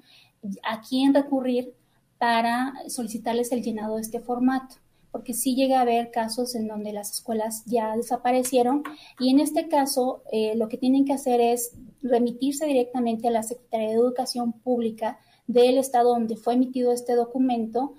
a 0.61 0.81
quién 0.81 1.13
recurrir 1.13 1.73
para 2.17 2.73
solicitarles 2.89 3.53
el 3.53 3.63
llenado 3.63 3.95
de 3.95 4.01
este 4.01 4.19
formato 4.19 4.75
porque 5.09 5.33
sí 5.33 5.55
llega 5.55 5.79
a 5.79 5.81
haber 5.81 6.11
casos 6.11 6.53
en 6.53 6.67
donde 6.67 6.93
las 6.93 7.11
escuelas 7.11 7.63
ya 7.65 7.95
desaparecieron 7.95 8.83
y 9.19 9.31
en 9.31 9.39
este 9.39 9.67
caso 9.67 10.21
eh, 10.31 10.53
lo 10.55 10.67
que 10.67 10.77
tienen 10.77 11.05
que 11.05 11.13
hacer 11.13 11.41
es 11.41 11.71
remitirse 12.03 12.65
directamente 12.67 13.27
a 13.27 13.31
la 13.31 13.41
Secretaría 13.41 13.87
de 13.87 13.95
Educación 13.95 14.51
Pública 14.53 15.17
del 15.47 15.77
estado 15.77 16.09
donde 16.09 16.35
fue 16.35 16.55
emitido 16.55 16.91
este 16.91 17.15
documento, 17.15 17.93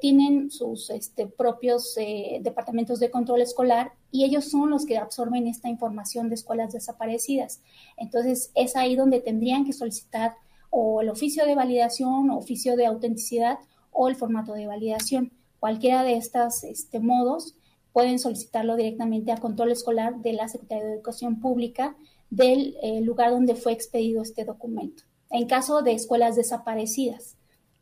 tienen 0.00 0.50
sus 0.50 0.90
este, 0.90 1.26
propios 1.26 1.96
eh, 1.98 2.38
departamentos 2.40 3.00
de 3.00 3.10
control 3.10 3.42
escolar 3.42 3.92
y 4.12 4.24
ellos 4.24 4.44
son 4.44 4.70
los 4.70 4.86
que 4.86 4.96
absorben 4.96 5.48
esta 5.48 5.68
información 5.68 6.28
de 6.28 6.36
escuelas 6.36 6.72
desaparecidas. 6.72 7.60
Entonces, 7.96 8.52
es 8.54 8.76
ahí 8.76 8.94
donde 8.94 9.20
tendrían 9.20 9.64
que 9.64 9.72
solicitar 9.72 10.36
o 10.70 11.02
el 11.02 11.08
oficio 11.08 11.46
de 11.46 11.56
validación, 11.56 12.30
o 12.30 12.38
oficio 12.38 12.76
de 12.76 12.86
autenticidad 12.86 13.58
o 13.90 14.08
el 14.08 14.14
formato 14.14 14.52
de 14.52 14.68
validación. 14.68 15.32
Cualquiera 15.58 16.04
de 16.04 16.16
estos 16.16 16.62
este, 16.62 17.00
modos 17.00 17.56
pueden 17.92 18.20
solicitarlo 18.20 18.76
directamente 18.76 19.32
a 19.32 19.38
control 19.38 19.72
escolar 19.72 20.22
de 20.22 20.34
la 20.34 20.46
Secretaría 20.46 20.84
de 20.84 20.92
Educación 20.92 21.40
Pública 21.40 21.96
del 22.30 22.76
eh, 22.82 23.00
lugar 23.00 23.32
donde 23.32 23.56
fue 23.56 23.72
expedido 23.72 24.22
este 24.22 24.44
documento 24.44 25.07
en 25.30 25.46
caso 25.46 25.82
de 25.82 25.92
escuelas 25.92 26.36
desaparecidas. 26.36 27.36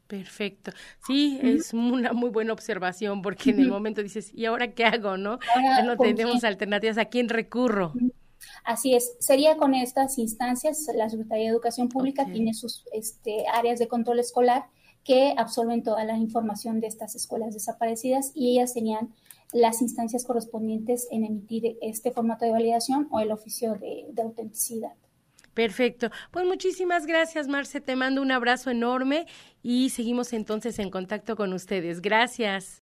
Perfecto. 0.06 0.70
Sí, 1.06 1.40
es 1.42 1.74
una 1.74 2.12
muy 2.12 2.30
buena 2.30 2.52
observación 2.52 3.22
porque 3.22 3.50
en 3.50 3.60
el 3.60 3.68
momento 3.68 4.02
dices, 4.02 4.32
¿y 4.32 4.44
ahora 4.44 4.72
qué 4.72 4.84
hago? 4.84 5.16
¿No? 5.16 5.38
ya 5.56 5.82
no 5.82 5.96
tenemos 5.96 6.44
alternativas. 6.44 6.98
¿A 6.98 7.06
quién 7.06 7.28
recurro? 7.28 7.92
Así 8.64 8.94
es. 8.94 9.16
Sería 9.18 9.56
con 9.56 9.74
estas 9.74 10.18
instancias, 10.18 10.88
la 10.94 11.08
Secretaría 11.08 11.46
de 11.46 11.50
Educación 11.50 11.88
Pública 11.88 12.24
tiene 12.26 12.54
sus 12.54 12.84
este, 12.92 13.46
áreas 13.52 13.78
de 13.78 13.88
control 13.88 14.20
escolar 14.20 14.66
que 15.02 15.34
absorben 15.36 15.82
toda 15.82 16.04
la 16.04 16.16
información 16.16 16.80
de 16.80 16.88
estas 16.88 17.14
escuelas 17.14 17.54
desaparecidas 17.54 18.32
y 18.34 18.52
ellas 18.52 18.72
serían 18.72 19.14
las 19.52 19.82
instancias 19.82 20.24
correspondientes 20.24 21.06
en 21.10 21.24
emitir 21.24 21.78
este 21.80 22.10
formato 22.10 22.44
de 22.44 22.50
validación 22.50 23.08
o 23.10 23.20
el 23.20 23.30
oficio 23.30 23.74
de 23.74 24.22
autenticidad. 24.22 24.94
Perfecto. 25.56 26.10
Pues 26.32 26.44
muchísimas 26.44 27.06
gracias, 27.06 27.48
Marce. 27.48 27.80
Te 27.80 27.96
mando 27.96 28.20
un 28.20 28.30
abrazo 28.30 28.70
enorme 28.70 29.26
y 29.62 29.88
seguimos 29.88 30.34
entonces 30.34 30.78
en 30.78 30.90
contacto 30.90 31.34
con 31.34 31.54
ustedes. 31.54 32.02
Gracias. 32.02 32.85